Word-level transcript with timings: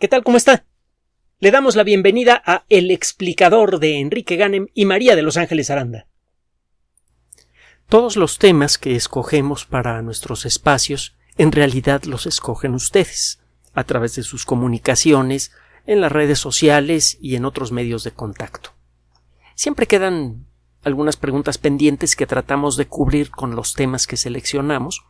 ¿Qué 0.00 0.08
tal? 0.08 0.24
¿Cómo 0.24 0.36
está? 0.36 0.64
Le 1.38 1.52
damos 1.52 1.76
la 1.76 1.84
bienvenida 1.84 2.42
a 2.44 2.64
El 2.68 2.90
explicador 2.90 3.78
de 3.78 4.00
Enrique 4.00 4.34
Ganem 4.34 4.66
y 4.74 4.86
María 4.86 5.14
de 5.14 5.22
Los 5.22 5.36
Ángeles 5.36 5.70
Aranda. 5.70 6.08
Todos 7.88 8.16
los 8.16 8.38
temas 8.38 8.76
que 8.76 8.96
escogemos 8.96 9.66
para 9.66 10.02
nuestros 10.02 10.46
espacios 10.46 11.16
en 11.38 11.52
realidad 11.52 12.02
los 12.04 12.26
escogen 12.26 12.74
ustedes, 12.74 13.40
a 13.72 13.84
través 13.84 14.16
de 14.16 14.24
sus 14.24 14.44
comunicaciones, 14.44 15.52
en 15.86 16.00
las 16.00 16.10
redes 16.10 16.40
sociales 16.40 17.16
y 17.20 17.36
en 17.36 17.44
otros 17.44 17.70
medios 17.70 18.02
de 18.02 18.10
contacto. 18.10 18.70
Siempre 19.54 19.86
quedan 19.86 20.46
algunas 20.82 21.16
preguntas 21.16 21.56
pendientes 21.56 22.16
que 22.16 22.26
tratamos 22.26 22.76
de 22.76 22.86
cubrir 22.86 23.30
con 23.30 23.54
los 23.54 23.74
temas 23.74 24.08
que 24.08 24.16
seleccionamos, 24.16 25.04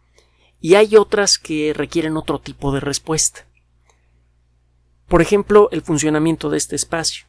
y 0.60 0.74
hay 0.74 0.96
otras 0.96 1.38
que 1.38 1.72
requieren 1.74 2.18
otro 2.18 2.38
tipo 2.38 2.70
de 2.70 2.80
respuesta. 2.80 3.46
Por 5.14 5.22
ejemplo, 5.22 5.68
el 5.70 5.82
funcionamiento 5.82 6.50
de 6.50 6.56
este 6.56 6.74
espacio. 6.74 7.26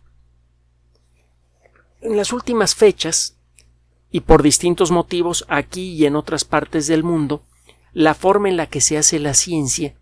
En 2.01 2.17
las 2.17 2.33
últimas 2.33 2.73
fechas, 2.73 3.37
y 4.09 4.21
por 4.21 4.41
distintos 4.41 4.89
motivos 4.89 5.45
aquí 5.49 5.93
y 5.93 6.07
en 6.07 6.15
otras 6.15 6.45
partes 6.45 6.87
del 6.87 7.03
mundo, 7.03 7.43
la 7.93 8.15
forma 8.15 8.49
en 8.49 8.57
la 8.57 8.65
que 8.65 8.81
se 8.81 8.97
hace 8.97 9.19
la 9.19 9.35
ciencia 9.35 9.93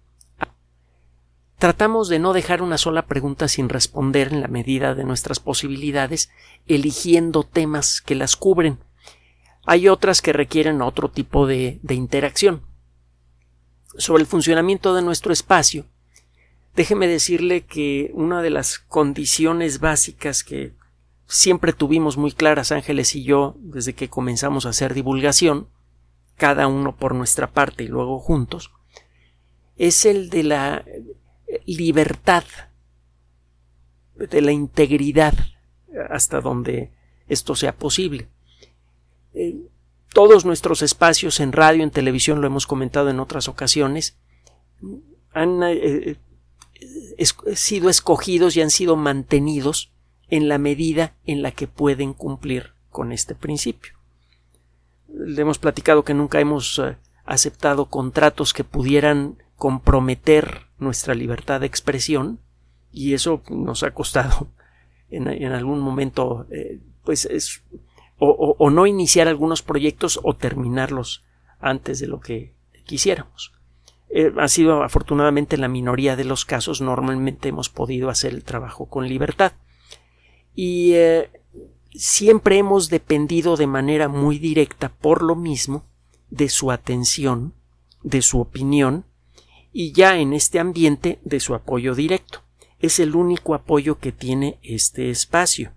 tratamos 1.58 2.08
de 2.08 2.20
no 2.20 2.32
dejar 2.32 2.62
una 2.62 2.78
sola 2.78 3.06
pregunta 3.06 3.50
sin 3.50 3.68
responder 3.68 4.32
en 4.32 4.40
la 4.40 4.48
medida 4.48 4.96
de 4.96 5.04
nuestras 5.04 5.42
posibilidades, 5.42 6.30
eligiendo 6.68 7.44
temas 7.44 8.00
que 8.00 8.16
las 8.16 8.38
cubren. 8.38 8.80
Hay 9.66 9.90
otras 9.90 10.22
que 10.22 10.32
requieren 10.32 10.82
otro 10.82 11.12
tipo 11.12 11.48
de, 11.48 11.82
de 11.84 11.96
interacción. 11.96 12.64
Sobre 13.98 14.22
el 14.22 14.28
funcionamiento 14.28 14.96
de 14.96 15.02
nuestro 15.02 15.34
espacio, 15.34 15.86
Déjeme 16.76 17.08
decirle 17.08 17.62
que 17.62 18.12
una 18.14 18.42
de 18.42 18.50
las 18.50 18.80
condiciones 18.80 19.80
básicas 19.80 20.44
que 20.44 20.74
siempre 21.28 21.72
tuvimos 21.72 22.18
muy 22.18 22.32
claras 22.32 22.72
Ángeles 22.72 23.16
y 23.16 23.24
yo 23.24 23.56
desde 23.60 23.94
que 23.94 24.10
comenzamos 24.10 24.66
a 24.66 24.70
hacer 24.70 24.94
divulgación, 24.94 25.68
cada 26.36 26.68
uno 26.68 26.96
por 26.96 27.14
nuestra 27.14 27.52
parte 27.52 27.84
y 27.84 27.88
luego 27.88 28.20
juntos, 28.20 28.72
es 29.78 30.06
el 30.06 30.30
de 30.30 30.44
la 30.44 30.86
libertad, 31.66 32.44
de 34.16 34.42
la 34.42 34.52
integridad 34.52 35.34
hasta 36.10 36.42
donde 36.42 36.92
esto 37.28 37.56
sea 37.56 37.76
posible. 37.76 38.28
Eh, 39.34 39.56
todos 40.14 40.46
nuestros 40.46 40.82
espacios 40.82 41.40
en 41.40 41.52
radio, 41.52 41.84
en 41.84 41.92
televisión, 41.92 42.42
lo 42.42 42.48
hemos 42.48 42.68
comentado 42.68 43.10
en 43.10 43.20
otras 43.20 43.48
ocasiones, 43.48 44.18
han 45.34 45.62
eh, 45.64 46.18
sido 47.56 47.90
escogidos 47.90 48.56
y 48.56 48.62
han 48.62 48.70
sido 48.70 48.96
mantenidos 48.96 49.92
en 50.30 50.48
la 50.48 50.58
medida 50.58 51.16
en 51.26 51.42
la 51.42 51.52
que 51.52 51.68
pueden 51.68 52.14
cumplir 52.14 52.74
con 52.90 53.12
este 53.12 53.36
principio. 53.36 53.94
Le 55.08 55.42
hemos 55.42 55.60
platicado 55.60 56.04
que 56.04 56.14
nunca 56.14 56.40
hemos 56.40 56.80
eh, 56.80 56.98
aceptado 57.26 57.86
contratos 57.86 58.54
que 58.54 58.64
pudieran 58.64 59.38
comprometer 59.56 60.68
nuestra 60.80 61.14
libertad 61.14 61.62
de 61.62 61.68
expresión 61.68 62.40
y 62.92 63.14
eso 63.14 63.44
nos 63.50 63.84
ha 63.84 63.92
costado 63.92 64.48
en, 65.10 65.28
algún 65.52 65.80
momento 65.80 66.48
eh, 66.50 66.80
pues 67.04 67.26
es 67.26 67.64
o 68.26 68.70
no 68.70 68.88
iniciar 68.88 69.28
algunos 69.28 69.62
proyectos 69.62 70.20
o 70.24 70.34
terminarlos 70.34 71.26
antes 71.60 72.00
de 72.00 72.08
lo 72.08 72.22
que 72.22 72.54
quisiéramos. 72.86 73.52
Eh, 74.16 74.32
ha 74.38 74.48
sido 74.48 74.84
afortunadamente 74.84 75.58
la 75.58 75.68
minoría 75.68 76.16
de 76.16 76.24
los 76.24 76.46
casos 76.46 76.82
normalmente 76.82 77.50
hemos 77.50 77.70
podido 77.70 78.12
hacer 78.12 78.32
el 78.32 78.44
trabajo 78.44 78.86
con 78.86 79.08
libertad 79.08 79.54
y 80.54 80.92
eh, 80.94 81.32
siempre 81.96 82.60
hemos 82.60 82.92
dependido 82.92 83.58
de 83.58 83.66
manera 83.66 84.10
muy 84.10 84.38
directa 84.38 84.90
por 84.90 85.24
lo 85.24 85.36
mismo 85.36 85.88
de 86.30 86.50
su 86.50 86.70
atención, 86.70 87.56
de 88.04 88.22
su 88.22 88.40
opinión 88.40 89.06
y 89.72 89.94
ya 89.94 90.20
en 90.20 90.34
este 90.34 90.60
ambiente 90.60 91.18
de 91.24 91.40
su 91.40 91.56
apoyo 91.56 91.96
directo. 91.96 92.44
Es 92.78 93.00
el 93.00 93.16
único 93.16 93.56
apoyo 93.56 93.98
que 93.98 94.12
tiene 94.12 94.60
este 94.62 95.10
espacio. 95.10 95.74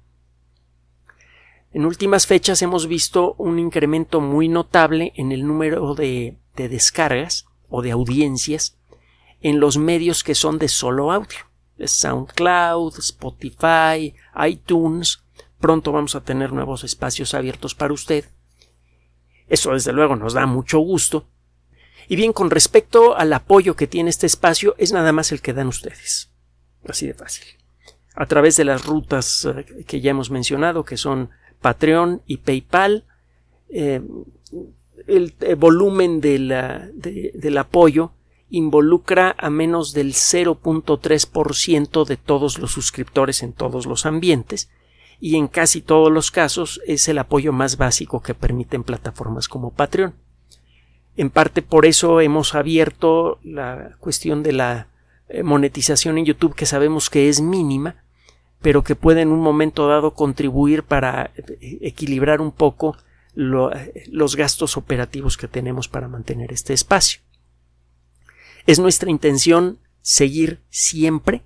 En 1.72 1.86
últimas 1.86 2.26
fechas 2.26 2.60
hemos 2.60 2.86
visto 2.86 3.34
un 3.38 3.58
incremento 3.58 4.20
muy 4.20 4.48
notable 4.48 5.14
en 5.16 5.32
el 5.32 5.46
número 5.46 5.94
de, 5.94 6.36
de 6.54 6.68
descargas 6.68 7.46
o 7.68 7.82
de 7.82 7.92
audiencias 7.92 8.76
en 9.40 9.60
los 9.60 9.78
medios 9.78 10.24
que 10.24 10.34
son 10.34 10.58
de 10.58 10.68
solo 10.68 11.12
audio. 11.12 11.38
SoundCloud, 11.84 12.98
Spotify, 12.98 14.14
iTunes. 14.48 15.22
Pronto 15.58 15.92
vamos 15.92 16.14
a 16.14 16.22
tener 16.22 16.52
nuevos 16.52 16.84
espacios 16.84 17.34
abiertos 17.34 17.74
para 17.74 17.92
usted. 17.92 18.24
Eso 19.48 19.72
desde 19.72 19.92
luego 19.92 20.16
nos 20.16 20.32
da 20.32 20.46
mucho 20.46 20.78
gusto. 20.78 21.26
Y 22.08 22.16
bien, 22.16 22.32
con 22.32 22.50
respecto 22.50 23.16
al 23.16 23.32
apoyo 23.32 23.74
que 23.74 23.86
tiene 23.86 24.10
este 24.10 24.26
espacio, 24.26 24.74
es 24.78 24.92
nada 24.92 25.12
más 25.12 25.32
el 25.32 25.42
que 25.42 25.52
dan 25.52 25.66
ustedes. 25.66 26.30
Así 26.88 27.06
de 27.06 27.14
fácil. 27.14 27.44
A 28.14 28.26
través 28.26 28.56
de 28.56 28.64
las 28.64 28.86
rutas 28.86 29.44
eh, 29.44 29.84
que 29.86 30.00
ya 30.00 30.12
hemos 30.12 30.30
mencionado, 30.30 30.84
que 30.84 30.96
son 30.96 31.30
Patreon 31.60 32.22
y 32.26 32.38
PayPal, 32.38 33.04
eh, 33.68 34.00
el, 35.06 35.34
eh, 35.40 35.54
volumen 35.54 36.20
del 36.20 37.58
apoyo 37.58 38.12
involucra 38.50 39.34
a 39.38 39.50
menos 39.50 39.92
del 39.92 40.12
0.3% 40.12 42.04
de 42.04 42.16
todos 42.16 42.58
los 42.58 42.70
suscriptores 42.70 43.42
en 43.42 43.52
todos 43.52 43.86
los 43.86 44.06
ambientes 44.06 44.70
y 45.20 45.36
en 45.36 45.48
casi 45.48 45.80
todos 45.80 46.12
los 46.12 46.30
casos 46.30 46.80
es 46.86 47.08
el 47.08 47.18
apoyo 47.18 47.52
más 47.52 47.76
básico 47.76 48.20
que 48.22 48.34
permiten 48.34 48.84
plataformas 48.84 49.48
como 49.48 49.70
Patreon. 49.70 50.14
En 51.16 51.30
parte 51.30 51.62
por 51.62 51.86
eso 51.86 52.20
hemos 52.20 52.54
abierto 52.54 53.38
la 53.42 53.96
cuestión 53.98 54.42
de 54.42 54.52
la 54.52 54.88
eh, 55.28 55.42
monetización 55.42 56.18
en 56.18 56.26
YouTube 56.26 56.54
que 56.54 56.66
sabemos 56.66 57.08
que 57.08 57.28
es 57.28 57.40
mínima, 57.40 57.96
pero 58.60 58.84
que 58.84 58.94
puede 58.94 59.22
en 59.22 59.32
un 59.32 59.40
momento 59.40 59.88
dado 59.88 60.12
contribuir 60.12 60.82
para 60.82 61.30
eh, 61.36 61.78
equilibrar 61.80 62.40
un 62.40 62.52
poco 62.52 62.96
los 63.36 64.34
gastos 64.34 64.76
operativos 64.76 65.36
que 65.36 65.46
tenemos 65.46 65.88
para 65.88 66.08
mantener 66.08 66.52
este 66.52 66.72
espacio. 66.72 67.20
Es 68.66 68.80
nuestra 68.80 69.10
intención 69.10 69.78
seguir 70.00 70.60
siempre 70.70 71.42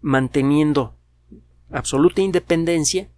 manteniendo 0.00 0.94
absoluta 1.70 2.22
independencia, 2.22 3.08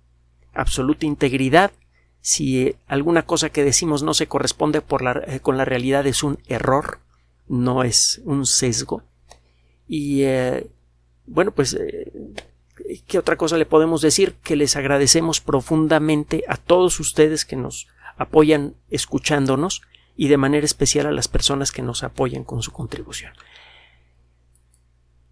absoluta 0.55 1.07
integridad. 1.07 1.73
Si 2.21 2.75
alguna 2.87 3.27
cosa 3.27 3.51
que 3.51 3.65
decimos 3.65 4.03
no 4.03 4.15
se 4.15 4.27
corresponde 4.27 4.83
eh, 5.27 5.41
con 5.41 5.59
la 5.59 5.65
realidad 5.65 6.07
es 6.07 6.23
un 6.23 6.39
error, 6.47 7.01
no 7.49 7.85
es 7.85 8.23
un 8.25 8.47
sesgo. 8.47 9.03
Y 9.87 10.23
eh, 10.23 10.67
bueno, 11.27 11.53
pues, 11.53 11.75
eh, 11.75 12.11
¿qué 13.07 13.19
otra 13.19 13.37
cosa 13.37 13.59
le 13.59 13.67
podemos 13.67 14.01
decir? 14.01 14.35
Que 14.43 14.57
les 14.57 14.75
agradecemos 14.77 15.41
profundamente 15.41 16.45
a 16.49 16.57
todos 16.57 16.99
ustedes 16.99 17.45
que 17.45 17.57
nos 17.57 17.89
apoyan 18.17 18.77
escuchándonos 18.91 19.83
y 20.17 20.29
de 20.29 20.37
manera 20.37 20.65
especial 20.65 21.07
a 21.07 21.13
las 21.13 21.29
personas 21.29 21.73
que 21.73 21.83
nos 21.83 22.03
apoyan 22.03 22.45
con 22.45 22.63
su 22.63 22.73
contribución. 22.73 23.33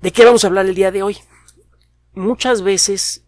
¿De 0.00 0.12
qué 0.12 0.25
vamos 0.25 0.45
a 0.45 0.49
hablar 0.49 0.67
el 0.67 0.75
día 0.75 0.91
de 0.91 1.03
hoy? 1.03 1.17
Muchas 2.12 2.62
veces 2.62 3.25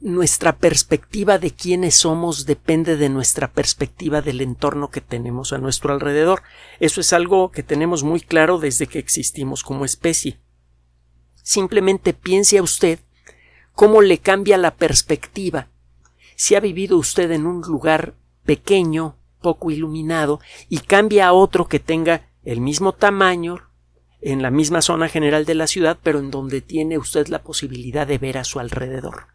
nuestra 0.00 0.56
perspectiva 0.56 1.38
de 1.38 1.50
quiénes 1.50 1.94
somos 1.94 2.46
depende 2.46 2.96
de 2.96 3.08
nuestra 3.08 3.52
perspectiva 3.52 4.22
del 4.22 4.40
entorno 4.40 4.90
que 4.90 5.00
tenemos 5.00 5.52
a 5.52 5.58
nuestro 5.58 5.92
alrededor. 5.92 6.42
Eso 6.80 7.00
es 7.00 7.12
algo 7.12 7.50
que 7.50 7.62
tenemos 7.62 8.02
muy 8.02 8.20
claro 8.20 8.58
desde 8.58 8.86
que 8.86 8.98
existimos 8.98 9.62
como 9.62 9.84
especie. 9.84 10.38
Simplemente 11.42 12.14
piense 12.14 12.58
a 12.58 12.62
usted 12.62 13.00
cómo 13.72 14.00
le 14.00 14.18
cambia 14.18 14.58
la 14.58 14.74
perspectiva 14.74 15.68
si 16.36 16.54
ha 16.54 16.60
vivido 16.60 16.98
usted 16.98 17.30
en 17.32 17.46
un 17.46 17.62
lugar 17.62 18.14
pequeño, 18.44 19.16
poco 19.40 19.70
iluminado, 19.70 20.40
y 20.68 20.78
cambia 20.78 21.26
a 21.26 21.32
otro 21.32 21.66
que 21.66 21.80
tenga 21.80 22.28
el 22.44 22.60
mismo 22.60 22.92
tamaño, 22.92 23.62
en 24.20 24.42
la 24.42 24.50
misma 24.50 24.82
zona 24.82 25.08
general 25.08 25.44
de 25.44 25.54
la 25.54 25.66
ciudad, 25.66 25.98
pero 26.02 26.18
en 26.18 26.30
donde 26.30 26.60
tiene 26.60 26.98
usted 26.98 27.28
la 27.28 27.42
posibilidad 27.42 28.06
de 28.06 28.18
ver 28.18 28.38
a 28.38 28.44
su 28.44 28.60
alrededor. 28.60 29.28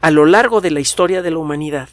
A 0.00 0.10
lo 0.10 0.26
largo 0.26 0.60
de 0.60 0.70
la 0.70 0.80
historia 0.80 1.22
de 1.22 1.30
la 1.30 1.38
humanidad, 1.38 1.88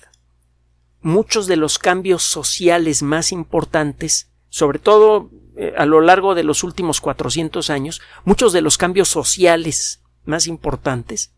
muchos 1.01 1.47
de 1.47 1.55
los 1.55 1.79
cambios 1.79 2.23
sociales 2.23 3.03
más 3.03 3.31
importantes, 3.31 4.31
sobre 4.49 4.79
todo 4.79 5.29
eh, 5.55 5.73
a 5.77 5.85
lo 5.85 6.01
largo 6.01 6.35
de 6.35 6.43
los 6.43 6.63
últimos 6.63 6.99
400 6.99 7.69
años, 7.69 8.01
muchos 8.25 8.53
de 8.53 8.61
los 8.61 8.77
cambios 8.77 9.07
sociales 9.07 10.03
más 10.25 10.45
importantes 10.45 11.33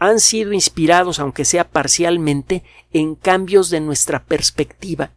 han 0.00 0.18
sido 0.18 0.54
inspirados, 0.54 1.20
aunque 1.20 1.44
sea 1.44 1.68
parcialmente, 1.68 2.64
en 2.90 3.14
cambios 3.14 3.70
de 3.70 3.80
nuestra 3.80 4.24
perspectiva 4.24 5.10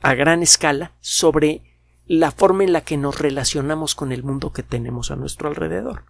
a 0.00 0.14
gran 0.14 0.42
escala 0.42 0.92
sobre 1.00 1.62
la 2.06 2.30
forma 2.30 2.62
en 2.62 2.72
la 2.72 2.80
que 2.82 2.96
nos 2.96 3.18
relacionamos 3.18 3.96
con 3.96 4.12
el 4.12 4.22
mundo 4.22 4.52
que 4.52 4.62
tenemos 4.62 5.10
a 5.10 5.16
nuestro 5.16 5.48
alrededor. 5.48 6.04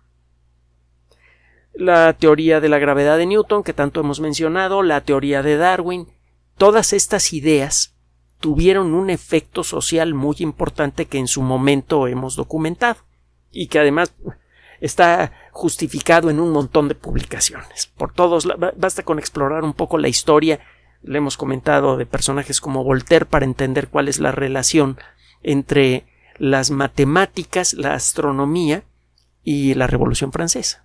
La 1.72 2.12
teoría 2.12 2.60
de 2.60 2.68
la 2.68 2.78
gravedad 2.78 3.16
de 3.16 3.24
Newton, 3.24 3.64
que 3.64 3.72
tanto 3.72 4.00
hemos 4.00 4.20
mencionado, 4.20 4.82
la 4.82 5.00
teoría 5.00 5.42
de 5.42 5.56
Darwin, 5.56 6.08
todas 6.58 6.92
estas 6.92 7.32
ideas 7.32 7.96
tuvieron 8.38 8.92
un 8.92 9.08
efecto 9.08 9.64
social 9.64 10.12
muy 10.12 10.36
importante 10.40 11.06
que 11.06 11.18
en 11.18 11.26
su 11.26 11.40
momento 11.40 12.06
hemos 12.06 12.36
documentado 12.36 13.00
y 13.50 13.68
que 13.68 13.78
además 13.78 14.12
está 14.80 15.32
justificado 15.52 16.30
en 16.30 16.40
un 16.40 16.50
montón 16.50 16.88
de 16.88 16.94
publicaciones. 16.94 17.86
Por 17.96 18.12
todos, 18.12 18.48
basta 18.76 19.02
con 19.02 19.18
explorar 19.18 19.64
un 19.64 19.74
poco 19.74 19.98
la 19.98 20.08
historia. 20.08 20.60
Le 21.02 21.18
hemos 21.18 21.36
comentado 21.36 21.96
de 21.96 22.06
personajes 22.06 22.60
como 22.60 22.84
Voltaire 22.84 23.26
para 23.26 23.44
entender 23.44 23.88
cuál 23.88 24.08
es 24.08 24.20
la 24.20 24.32
relación 24.32 24.98
entre 25.42 26.06
las 26.38 26.70
matemáticas, 26.70 27.74
la 27.74 27.94
astronomía 27.94 28.84
y 29.42 29.74
la 29.74 29.86
Revolución 29.86 30.32
Francesa. 30.32 30.84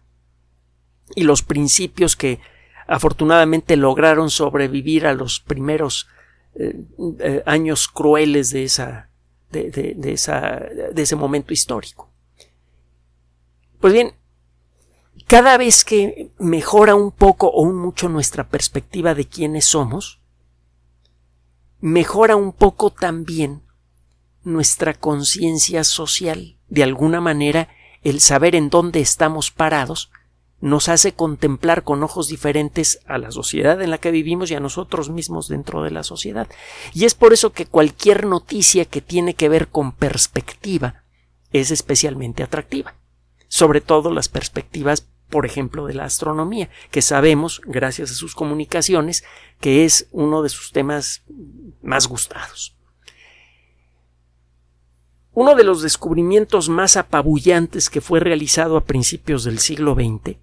Y 1.16 1.24
los 1.24 1.44
principios 1.44 2.16
que 2.16 2.40
afortunadamente 2.88 3.76
lograron 3.76 4.30
sobrevivir 4.30 5.06
a 5.06 5.14
los 5.14 5.40
primeros 5.40 6.08
eh, 6.56 6.76
eh, 7.20 7.44
años 7.46 7.88
crueles 7.88 8.52
de 8.52 8.64
esa, 8.64 9.10
de, 9.52 9.96
esa, 10.06 10.62
de 10.92 11.02
ese 11.02 11.16
momento 11.16 11.54
histórico. 11.54 12.13
Pues 13.84 13.92
bien, 13.92 14.14
cada 15.28 15.58
vez 15.58 15.84
que 15.84 16.32
mejora 16.40 16.96
un 16.96 17.12
poco 17.12 17.48
o 17.48 17.64
un 17.64 17.76
mucho 17.76 18.08
nuestra 18.08 18.48
perspectiva 18.48 19.14
de 19.14 19.28
quiénes 19.28 19.66
somos, 19.66 20.22
mejora 21.82 22.38
un 22.38 22.54
poco 22.54 22.92
también 22.92 23.62
nuestra 24.42 24.94
conciencia 24.94 25.84
social. 25.84 26.56
De 26.70 26.82
alguna 26.82 27.20
manera, 27.20 27.68
el 28.04 28.22
saber 28.22 28.56
en 28.56 28.70
dónde 28.70 29.02
estamos 29.02 29.52
parados 29.52 30.12
nos 30.62 30.88
hace 30.88 31.12
contemplar 31.12 31.84
con 31.84 32.04
ojos 32.04 32.30
diferentes 32.30 33.02
a 33.06 33.18
la 33.18 33.32
sociedad 33.32 33.82
en 33.82 33.90
la 33.90 33.98
que 33.98 34.12
vivimos 34.12 34.50
y 34.50 34.56
a 34.56 34.62
nosotros 34.62 35.10
mismos 35.10 35.50
dentro 35.50 35.84
de 35.84 35.92
la 35.92 36.04
sociedad. 36.04 36.48
Y 36.94 37.04
es 37.04 37.16
por 37.16 37.34
eso 37.34 37.52
que 37.52 37.66
cualquier 37.66 38.28
noticia 38.28 38.86
que 38.86 39.02
tiene 39.02 39.34
que 39.34 39.50
ver 39.50 39.68
con 39.68 39.92
perspectiva 39.92 41.04
es 41.52 41.70
especialmente 41.70 42.44
atractiva. 42.44 42.96
Sobre 43.54 43.82
todo 43.82 44.10
las 44.10 44.30
perspectivas, 44.30 45.08
por 45.30 45.46
ejemplo, 45.46 45.86
de 45.86 45.94
la 45.94 46.06
astronomía, 46.06 46.72
que 46.90 47.04
sabemos, 47.04 47.62
gracias 47.64 48.10
a 48.10 48.16
sus 48.16 48.34
comunicaciones, 48.34 49.24
que 49.60 49.86
es 49.86 50.08
uno 50.10 50.42
de 50.42 50.50
sus 50.50 50.72
temas 50.72 51.22
más 51.84 52.08
gustados. 52.08 52.76
Uno 55.34 55.54
de 55.54 55.64
los 55.64 55.84
descubrimientos 55.84 56.68
más 56.68 56.98
apabullantes 56.98 57.92
que 57.92 58.02
fue 58.02 58.20
realizado 58.20 58.76
a 58.76 58.86
principios 58.86 59.44
del 59.44 59.60
siglo 59.60 59.94
XX 59.94 60.38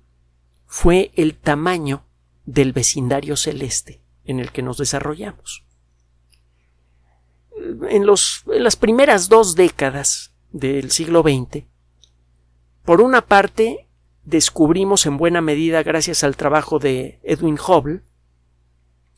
fue 0.66 1.10
el 1.16 1.34
tamaño 1.34 2.04
del 2.44 2.72
vecindario 2.72 3.36
celeste 3.36 4.04
en 4.24 4.38
el 4.38 4.52
que 4.52 4.62
nos 4.62 4.78
desarrollamos. 4.78 5.64
En, 7.88 8.06
los, 8.06 8.44
las 8.46 8.76
primeras 8.76 9.28
dos 9.28 9.56
décadas 9.56 10.32
del 10.52 10.92
siglo 10.92 11.22
XX, 11.22 11.64
por 12.84 13.00
una 13.00 13.22
parte, 13.22 13.88
descubrimos 14.24 15.06
en 15.06 15.16
buena 15.16 15.40
medida 15.40 15.82
gracias 15.82 16.24
al 16.24 16.36
trabajo 16.36 16.78
de 16.78 17.20
Edwin 17.22 17.58
Hubble, 17.58 18.02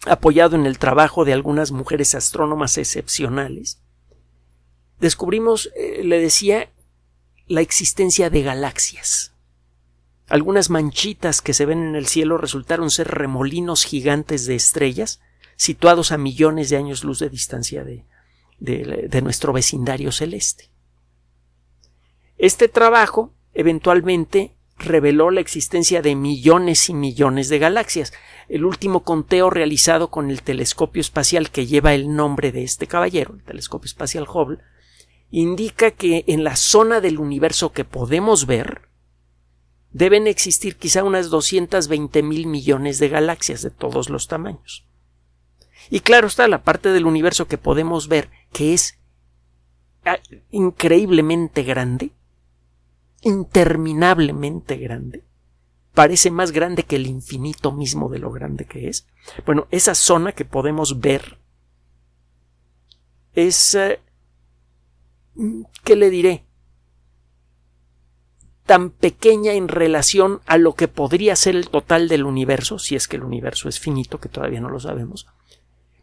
apoyado 0.04 0.56
en 0.56 0.66
el 0.66 0.78
trabajo 0.78 1.24
de 1.24 1.32
algunas 1.32 1.70
mujeres 1.70 2.14
astrónomas 2.14 2.76
excepcionales, 2.78 3.80
descubrimos, 4.98 5.70
eh, 5.76 6.02
le 6.04 6.20
decía, 6.20 6.70
la 7.46 7.60
existencia 7.60 8.30
de 8.30 8.42
galaxias. 8.42 9.32
Algunas 10.28 10.70
manchitas 10.70 11.42
que 11.42 11.54
se 11.54 11.66
ven 11.66 11.82
en 11.82 11.94
el 11.94 12.06
cielo 12.06 12.38
resultaron 12.38 12.90
ser 12.90 13.08
remolinos 13.08 13.84
gigantes 13.84 14.46
de 14.46 14.54
estrellas 14.54 15.20
situados 15.56 16.10
a 16.10 16.18
millones 16.18 16.70
de 16.70 16.76
años 16.76 17.04
luz 17.04 17.18
de 17.18 17.28
distancia 17.28 17.84
de, 17.84 18.04
de, 18.58 19.22
nuestro 19.22 19.52
vecindario 19.52 20.12
celeste. 20.12 20.70
Este 22.38 22.68
trabajo 22.68 23.32
eventualmente 23.54 24.54
reveló 24.78 25.30
la 25.30 25.40
existencia 25.40 26.02
de 26.02 26.14
millones 26.14 26.88
y 26.88 26.94
millones 26.94 27.48
de 27.48 27.58
galaxias. 27.58 28.12
El 28.48 28.64
último 28.64 29.04
conteo 29.04 29.50
realizado 29.50 30.10
con 30.10 30.30
el 30.30 30.42
telescopio 30.42 31.00
espacial 31.00 31.50
que 31.50 31.66
lleva 31.66 31.94
el 31.94 32.14
nombre 32.14 32.52
de 32.52 32.64
este 32.64 32.86
caballero, 32.86 33.34
el 33.34 33.42
telescopio 33.42 33.86
espacial 33.86 34.26
Hubble, 34.28 34.58
indica 35.30 35.90
que 35.92 36.24
en 36.26 36.44
la 36.44 36.56
zona 36.56 37.00
del 37.00 37.18
universo 37.18 37.72
que 37.72 37.84
podemos 37.84 38.46
ver 38.46 38.82
deben 39.90 40.26
existir 40.26 40.76
quizá 40.76 41.04
unas 41.04 41.30
220 41.30 42.22
mil 42.22 42.46
millones 42.46 42.98
de 42.98 43.08
galaxias 43.08 43.62
de 43.62 43.70
todos 43.70 44.08
los 44.08 44.26
tamaños. 44.26 44.86
Y 45.90 46.00
claro 46.00 46.26
está 46.26 46.48
la 46.48 46.62
parte 46.62 46.90
del 46.90 47.06
universo 47.06 47.46
que 47.46 47.58
podemos 47.58 48.08
ver, 48.08 48.30
que 48.52 48.72
es 48.72 48.98
ah, 50.04 50.18
increíblemente 50.50 51.62
grande, 51.62 52.12
interminablemente 53.22 54.76
grande, 54.76 55.24
parece 55.94 56.30
más 56.30 56.52
grande 56.52 56.84
que 56.84 56.96
el 56.96 57.06
infinito 57.06 57.72
mismo 57.72 58.08
de 58.08 58.18
lo 58.18 58.30
grande 58.30 58.66
que 58.66 58.88
es. 58.88 59.06
Bueno, 59.46 59.66
esa 59.70 59.94
zona 59.94 60.32
que 60.32 60.44
podemos 60.44 61.00
ver 61.00 61.38
es... 63.34 63.74
Eh, 63.74 64.00
¿Qué 65.82 65.96
le 65.96 66.10
diré? 66.10 66.44
tan 68.72 68.90
pequeña 68.90 69.52
en 69.52 69.68
relación 69.68 70.40
a 70.46 70.56
lo 70.56 70.74
que 70.74 70.88
podría 70.88 71.36
ser 71.36 71.56
el 71.56 71.68
total 71.68 72.08
del 72.08 72.24
universo, 72.24 72.78
si 72.78 72.96
es 72.96 73.08
que 73.08 73.16
el 73.16 73.24
universo 73.24 73.68
es 73.68 73.80
finito, 73.80 74.20
que 74.20 74.28
todavía 74.28 74.60
no 74.60 74.68
lo 74.68 74.80
sabemos. 74.80 75.26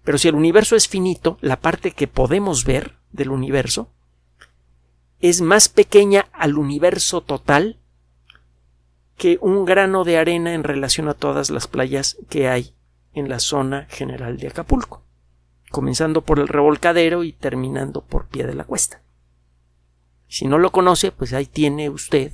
Pero 0.03 0.17
si 0.17 0.27
el 0.27 0.35
universo 0.35 0.75
es 0.75 0.87
finito, 0.87 1.37
la 1.41 1.59
parte 1.59 1.91
que 1.91 2.07
podemos 2.07 2.65
ver 2.65 2.95
del 3.11 3.31
universo 3.31 3.91
es 5.19 5.41
más 5.41 5.69
pequeña 5.69 6.27
al 6.31 6.57
universo 6.57 7.21
total 7.21 7.77
que 9.17 9.37
un 9.41 9.65
grano 9.65 10.05
de 10.05 10.17
arena 10.17 10.53
en 10.53 10.63
relación 10.63 11.09
a 11.09 11.13
todas 11.13 11.49
las 11.49 11.67
playas 11.67 12.17
que 12.29 12.47
hay 12.47 12.73
en 13.13 13.27
la 13.27 13.39
zona 13.39 13.85
general 13.89 14.37
de 14.37 14.47
Acapulco, 14.47 15.03
comenzando 15.71 16.21
por 16.21 16.39
el 16.39 16.47
revolcadero 16.47 17.23
y 17.23 17.33
terminando 17.33 18.01
por 18.01 18.27
pie 18.27 18.45
de 18.45 18.53
la 18.53 18.63
cuesta. 18.63 19.01
Si 20.27 20.47
no 20.47 20.57
lo 20.57 20.71
conoce, 20.71 21.11
pues 21.11 21.33
ahí 21.33 21.47
tiene 21.47 21.89
usted 21.89 22.31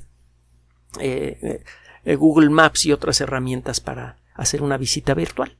eh, 1.00 1.64
eh, 2.04 2.14
Google 2.14 2.50
Maps 2.50 2.86
y 2.86 2.92
otras 2.92 3.20
herramientas 3.20 3.80
para 3.80 4.18
hacer 4.34 4.62
una 4.62 4.76
visita 4.76 5.14
virtual. 5.14 5.56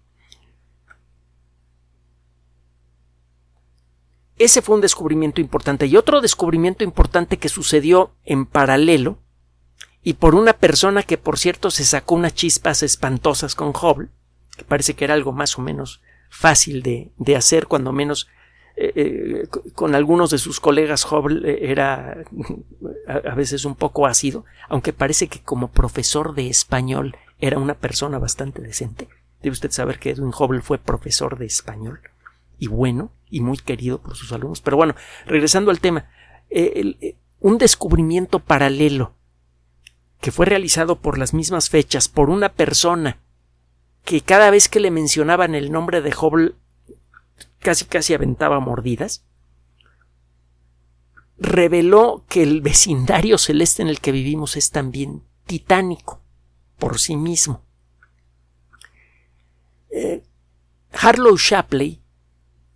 Ese 4.38 4.62
fue 4.62 4.74
un 4.74 4.82
descubrimiento 4.82 5.40
importante. 5.40 5.86
Y 5.86 5.96
otro 5.96 6.20
descubrimiento 6.20 6.84
importante 6.84 7.38
que 7.38 7.48
sucedió 7.48 8.12
en 8.24 8.46
paralelo 8.46 9.18
y 10.02 10.14
por 10.14 10.34
una 10.34 10.52
persona 10.52 11.02
que 11.02 11.18
por 11.18 11.38
cierto 11.38 11.70
se 11.70 11.84
sacó 11.84 12.14
unas 12.14 12.34
chispas 12.34 12.82
espantosas 12.82 13.54
con 13.54 13.68
Hubble, 13.68 14.08
que 14.56 14.64
parece 14.64 14.94
que 14.94 15.04
era 15.04 15.14
algo 15.14 15.32
más 15.32 15.58
o 15.58 15.62
menos 15.62 16.00
fácil 16.28 16.82
de, 16.82 17.10
de 17.16 17.36
hacer, 17.36 17.66
cuando 17.66 17.92
menos 17.92 18.28
eh, 18.78 18.92
eh, 18.94 19.48
con 19.74 19.94
algunos 19.94 20.28
de 20.30 20.36
sus 20.36 20.60
colegas 20.60 21.10
Hubble 21.10 21.50
eh, 21.50 21.70
era 21.70 22.18
a, 23.06 23.34
veces 23.34 23.64
un 23.64 23.74
poco 23.74 24.06
ácido, 24.06 24.44
aunque 24.68 24.92
parece 24.92 25.28
que 25.28 25.40
como 25.40 25.68
profesor 25.68 26.34
de 26.34 26.48
español 26.48 27.16
era 27.38 27.58
una 27.58 27.74
persona 27.74 28.18
bastante 28.18 28.60
decente. 28.60 29.08
Debe 29.42 29.54
usted 29.54 29.70
saber 29.70 29.98
que 29.98 30.10
Edwin 30.10 30.32
Hubble 30.38 30.60
fue 30.60 30.76
profesor 30.78 31.38
de 31.38 31.46
español 31.46 32.00
y 32.58 32.68
bueno 32.68 33.12
y 33.28 33.40
muy 33.40 33.58
querido 33.58 34.00
por 34.00 34.16
sus 34.16 34.32
alumnos. 34.32 34.60
Pero 34.60 34.76
bueno, 34.76 34.94
regresando 35.26 35.70
al 35.70 35.80
tema, 35.80 36.08
un 37.40 37.58
descubrimiento 37.58 38.40
paralelo 38.40 39.14
que 40.20 40.32
fue 40.32 40.46
realizado 40.46 41.00
por 41.00 41.18
las 41.18 41.34
mismas 41.34 41.68
fechas 41.68 42.08
por 42.08 42.30
una 42.30 42.52
persona 42.52 43.20
que 44.04 44.20
cada 44.20 44.50
vez 44.50 44.68
que 44.68 44.80
le 44.80 44.90
mencionaban 44.90 45.54
el 45.54 45.70
nombre 45.70 46.00
de 46.00 46.14
Hubble 46.14 46.54
casi 47.58 47.84
casi 47.84 48.14
aventaba 48.14 48.60
mordidas, 48.60 49.24
reveló 51.38 52.24
que 52.28 52.42
el 52.42 52.60
vecindario 52.60 53.38
celeste 53.38 53.82
en 53.82 53.88
el 53.88 54.00
que 54.00 54.12
vivimos 54.12 54.56
es 54.56 54.70
también 54.70 55.22
titánico 55.46 56.22
por 56.78 56.98
sí 56.98 57.16
mismo. 57.16 57.62
Eh, 59.90 60.22
Harlow 60.92 61.36
Shapley, 61.36 62.00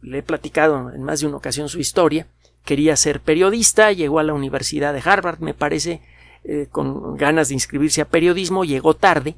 le 0.03 0.19
he 0.19 0.23
platicado 0.23 0.93
en 0.93 1.03
más 1.03 1.21
de 1.21 1.27
una 1.27 1.37
ocasión 1.37 1.69
su 1.69 1.79
historia, 1.79 2.27
quería 2.65 2.97
ser 2.97 3.21
periodista, 3.21 3.93
llegó 3.93 4.19
a 4.19 4.23
la 4.23 4.35
Universidad 4.35 4.93
de 4.93 5.03
Harvard, 5.05 5.41
me 5.41 5.55
parece, 5.55 6.03
eh, 6.45 6.69
con 6.71 7.17
ganas 7.17 7.49
de 7.49 7.55
inscribirse 7.55 8.01
a 8.01 8.09
periodismo, 8.09 8.65
llegó 8.65 8.95
tarde 8.95 9.37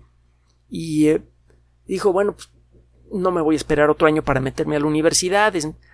y 0.68 1.08
eh, 1.08 1.22
dijo, 1.86 2.12
bueno, 2.12 2.32
pues 2.32 2.50
no 3.12 3.30
me 3.30 3.40
voy 3.40 3.54
a 3.54 3.56
esperar 3.56 3.90
otro 3.90 4.06
año 4.06 4.22
para 4.22 4.40
meterme 4.40 4.76
a 4.76 4.80
la 4.80 4.86
universidad. 4.86 5.52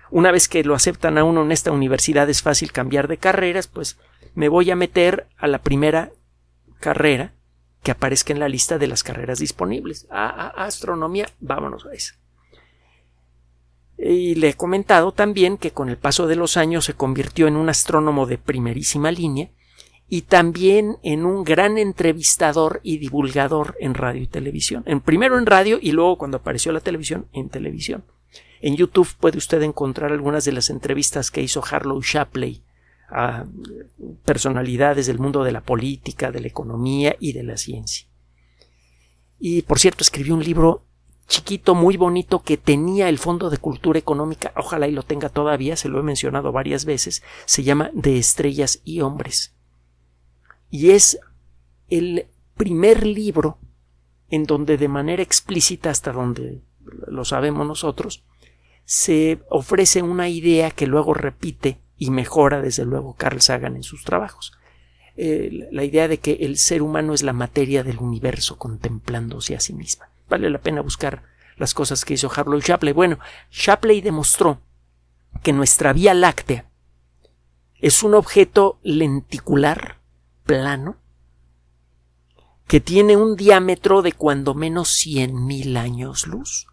Una 0.09 0.31
vez 0.31 0.47
que 0.47 0.63
lo 0.63 0.73
aceptan 0.73 1.17
a 1.17 1.23
uno 1.23 1.43
en 1.43 1.51
esta 1.51 1.71
universidad 1.71 2.29
es 2.29 2.41
fácil 2.41 2.71
cambiar 2.71 3.07
de 3.07 3.17
carreras, 3.17 3.67
pues 3.67 3.97
me 4.35 4.49
voy 4.49 4.71
a 4.71 4.75
meter 4.75 5.27
a 5.37 5.47
la 5.47 5.59
primera 5.59 6.11
carrera 6.79 7.33
que 7.83 7.91
aparezca 7.91 8.33
en 8.33 8.39
la 8.39 8.49
lista 8.49 8.77
de 8.77 8.87
las 8.87 9.03
carreras 9.03 9.39
disponibles. 9.39 10.07
A, 10.09 10.47
astronomía, 10.63 11.27
vámonos 11.39 11.85
a 11.85 11.93
esa. 11.93 12.15
Y 14.01 14.35
le 14.35 14.49
he 14.49 14.53
comentado 14.53 15.11
también 15.11 15.57
que 15.57 15.71
con 15.71 15.89
el 15.89 15.97
paso 15.97 16.25
de 16.25 16.37
los 16.37 16.55
años 16.55 16.85
se 16.85 16.93
convirtió 16.93 17.47
en 17.47 17.57
un 17.57 17.67
astrónomo 17.67 18.25
de 18.25 18.37
primerísima 18.37 19.11
línea 19.11 19.49
y 20.07 20.23
también 20.23 20.97
en 21.03 21.25
un 21.25 21.43
gran 21.43 21.77
entrevistador 21.77 22.79
y 22.81 22.97
divulgador 22.97 23.75
en 23.79 23.93
radio 23.93 24.23
y 24.23 24.27
televisión. 24.27 24.83
En 24.87 25.01
primero 25.01 25.37
en 25.37 25.45
radio 25.45 25.77
y 25.81 25.91
luego 25.91 26.17
cuando 26.17 26.37
apareció 26.37 26.71
la 26.71 26.79
televisión 26.79 27.27
en 27.33 27.49
televisión. 27.49 28.03
En 28.61 28.75
YouTube 28.75 29.09
puede 29.19 29.37
usted 29.37 29.61
encontrar 29.61 30.11
algunas 30.11 30.45
de 30.45 30.53
las 30.53 30.69
entrevistas 30.69 31.29
que 31.29 31.41
hizo 31.41 31.63
Harlow 31.63 32.01
Shapley 32.01 32.63
a 33.09 33.45
personalidades 34.25 35.07
del 35.07 35.19
mundo 35.19 35.43
de 35.43 35.51
la 35.51 35.61
política, 35.61 36.31
de 36.31 36.41
la 36.41 36.47
economía 36.47 37.15
y 37.19 37.33
de 37.33 37.43
la 37.43 37.57
ciencia. 37.57 38.07
Y 39.39 39.61
por 39.61 39.79
cierto, 39.79 40.03
escribió 40.03 40.33
un 40.33 40.43
libro 40.43 40.85
chiquito, 41.29 41.75
muy 41.75 41.95
bonito, 41.95 42.41
que 42.41 42.57
tenía 42.57 43.07
el 43.07 43.19
Fondo 43.19 43.49
de 43.49 43.57
Cultura 43.57 43.99
Económica, 43.99 44.51
ojalá 44.57 44.87
y 44.87 44.91
lo 44.91 45.03
tenga 45.03 45.29
todavía, 45.29 45.77
se 45.77 45.87
lo 45.87 45.99
he 45.99 46.03
mencionado 46.03 46.51
varias 46.51 46.83
veces, 46.83 47.23
se 47.45 47.63
llama 47.63 47.91
De 47.93 48.17
Estrellas 48.17 48.81
y 48.83 49.01
Hombres. 49.01 49.55
Y 50.69 50.89
es 50.89 51.19
el 51.87 52.27
primer 52.57 53.05
libro 53.05 53.59
en 54.29 54.43
donde 54.43 54.77
de 54.77 54.87
manera 54.87 55.23
explícita, 55.23 55.91
hasta 55.91 56.11
donde 56.11 56.61
lo 57.07 57.23
sabemos 57.23 57.65
nosotros, 57.65 58.25
se 58.85 59.39
ofrece 59.49 60.01
una 60.01 60.29
idea 60.29 60.71
que 60.71 60.87
luego 60.87 61.13
repite 61.13 61.79
y 61.97 62.09
mejora 62.09 62.61
desde 62.61 62.85
luego 62.85 63.15
Carl 63.15 63.41
Sagan 63.41 63.75
en 63.75 63.83
sus 63.83 64.03
trabajos. 64.03 64.53
Eh, 65.15 65.67
la 65.71 65.83
idea 65.83 66.07
de 66.07 66.17
que 66.17 66.33
el 66.41 66.57
ser 66.57 66.81
humano 66.81 67.13
es 67.13 67.21
la 67.21 67.33
materia 67.33 67.83
del 67.83 67.97
universo 67.97 68.57
contemplándose 68.57 69.55
a 69.55 69.59
sí 69.59 69.73
misma. 69.73 70.09
Vale 70.29 70.49
la 70.49 70.59
pena 70.59 70.81
buscar 70.81 71.23
las 71.57 71.73
cosas 71.73 72.05
que 72.05 72.13
hizo 72.13 72.31
Harlow 72.33 72.59
Shapley. 72.59 72.93
Bueno, 72.93 73.19
Shapley 73.51 74.01
demostró 74.01 74.61
que 75.43 75.53
nuestra 75.53 75.93
Vía 75.93 76.13
Láctea 76.13 76.69
es 77.79 78.03
un 78.03 78.13
objeto 78.13 78.79
lenticular, 78.83 79.99
plano, 80.43 80.97
que 82.67 82.79
tiene 82.79 83.17
un 83.17 83.35
diámetro 83.35 84.01
de 84.01 84.11
cuando 84.11 84.53
menos 84.53 84.89
100.000 85.05 85.77
años 85.77 86.27
luz. 86.27 86.67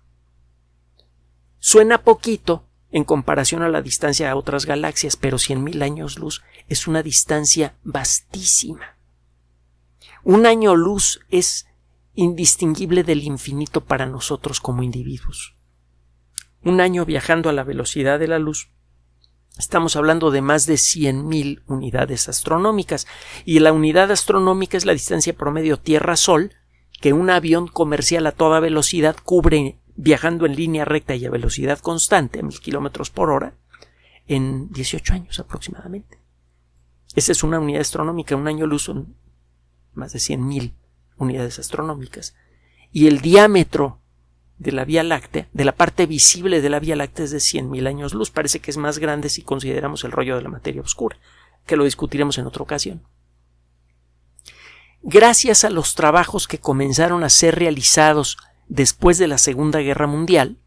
Suena 1.58 2.02
poquito, 2.02 2.64
en 2.90 3.04
comparación 3.04 3.62
a 3.62 3.68
la 3.68 3.82
distancia 3.82 4.30
a 4.30 4.36
otras 4.36 4.66
galaxias, 4.66 5.16
pero 5.16 5.38
100.000 5.38 5.82
años 5.82 6.18
luz 6.18 6.42
es 6.68 6.86
una 6.86 7.02
distancia 7.02 7.74
vastísima. 7.82 8.96
Un 10.22 10.44
año 10.44 10.74
luz 10.74 11.20
es 11.30 11.66
indistinguible 12.16 13.04
del 13.04 13.22
infinito 13.22 13.82
para 13.82 14.06
nosotros 14.06 14.60
como 14.60 14.82
individuos. 14.82 15.54
Un 16.64 16.80
año 16.80 17.04
viajando 17.04 17.48
a 17.48 17.52
la 17.52 17.62
velocidad 17.62 18.18
de 18.18 18.26
la 18.26 18.40
luz 18.40 18.70
Estamos 19.58 19.96
hablando 19.96 20.30
de 20.30 20.42
más 20.42 20.66
de 20.66 20.74
100.000 20.74 21.62
unidades 21.66 22.28
astronómicas 22.28 23.06
y 23.46 23.58
la 23.60 23.72
unidad 23.72 24.10
astronómica 24.10 24.76
es 24.76 24.84
la 24.84 24.92
distancia 24.92 25.34
promedio 25.34 25.78
Tierra-Sol 25.78 26.52
que 27.00 27.14
un 27.14 27.30
avión 27.30 27.66
comercial 27.66 28.26
a 28.26 28.32
toda 28.32 28.60
velocidad 28.60 29.16
cubre 29.22 29.78
viajando 29.94 30.44
en 30.44 30.56
línea 30.56 30.84
recta 30.84 31.14
y 31.14 31.24
a 31.24 31.30
velocidad 31.30 31.78
constante, 31.78 32.40
a 32.40 32.42
mil 32.42 32.60
kilómetros 32.60 33.10
por 33.10 33.30
hora, 33.30 33.54
en 34.26 34.70
18 34.72 35.14
años 35.14 35.40
aproximadamente. 35.40 36.20
Esa 37.14 37.32
es 37.32 37.42
una 37.42 37.58
unidad 37.58 37.80
astronómica, 37.80 38.36
un 38.36 38.48
año 38.48 38.66
luz 38.66 38.82
son 38.82 39.16
más 39.94 40.12
de 40.12 40.18
100.000 40.18 40.74
unidades 41.16 41.58
astronómicas. 41.58 42.34
Y 42.92 43.06
el 43.06 43.20
diámetro 43.20 44.00
de 44.58 44.72
la 44.72 44.84
Vía 44.84 45.02
Láctea, 45.02 45.48
de 45.52 45.64
la 45.64 45.72
parte 45.72 46.06
visible 46.06 46.60
de 46.60 46.70
la 46.70 46.80
Vía 46.80 46.96
Láctea 46.96 47.26
es 47.26 47.30
de 47.30 47.38
100.000 47.38 47.86
años 47.88 48.14
luz. 48.14 48.30
Parece 48.30 48.60
que 48.60 48.70
es 48.70 48.76
más 48.76 48.98
grande 48.98 49.28
si 49.28 49.42
consideramos 49.42 50.04
el 50.04 50.12
rollo 50.12 50.36
de 50.36 50.42
la 50.42 50.48
materia 50.48 50.82
oscura, 50.82 51.18
que 51.66 51.76
lo 51.76 51.84
discutiremos 51.84 52.38
en 52.38 52.46
otra 52.46 52.62
ocasión. 52.62 53.02
Gracias 55.02 55.64
a 55.64 55.70
los 55.70 55.94
trabajos 55.94 56.48
que 56.48 56.58
comenzaron 56.58 57.22
a 57.22 57.28
ser 57.28 57.56
realizados 57.56 58.38
Después 58.68 59.18
de 59.18 59.28
la 59.28 59.38
Segunda 59.38 59.78
Guerra 59.78 60.06
Mundial, 60.06 60.58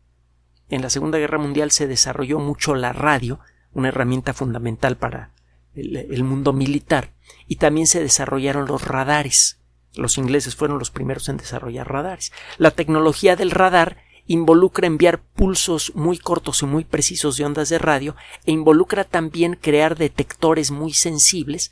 en 0.70 0.82
la 0.82 0.90
Segunda 0.90 1.18
Guerra 1.18 1.38
Mundial 1.38 1.72
se 1.72 1.88
desarrolló 1.88 2.40
mucho 2.40 2.76
la 2.76 2.94
radio, 2.94 3.40
una 3.74 3.90
herramienta 3.90 4.34
fundamental 4.34 4.96
para 4.98 5.34
el, 5.76 6.24
mundo 6.24 6.54
militar, 6.54 7.14
y 7.48 7.58
también 7.58 7.88
se 7.88 8.02
desarrollaron 8.02 8.68
los 8.68 8.88
radares. 8.88 9.59
Los 9.96 10.18
ingleses 10.18 10.56
fueron 10.56 10.80
los 10.80 10.92
primeros 10.92 11.30
en 11.30 11.38
desarrollar 11.38 11.92
radares. 11.92 12.32
La 12.58 12.72
tecnología 12.72 13.36
del 13.36 13.52
radar 13.52 13.98
involucra 14.28 14.86
enviar 14.86 15.22
pulsos 15.22 15.94
muy 15.96 16.20
cortos 16.20 16.62
y 16.62 16.66
muy 16.68 16.84
precisos 16.84 17.36
de 17.36 17.46
ondas 17.46 17.70
de 17.70 17.80
radio 17.80 18.16
e 18.46 18.52
involucra 18.52 19.04
también 19.04 19.58
crear 19.60 19.98
detectores 19.98 20.70
muy 20.70 20.94
sensibles 20.94 21.72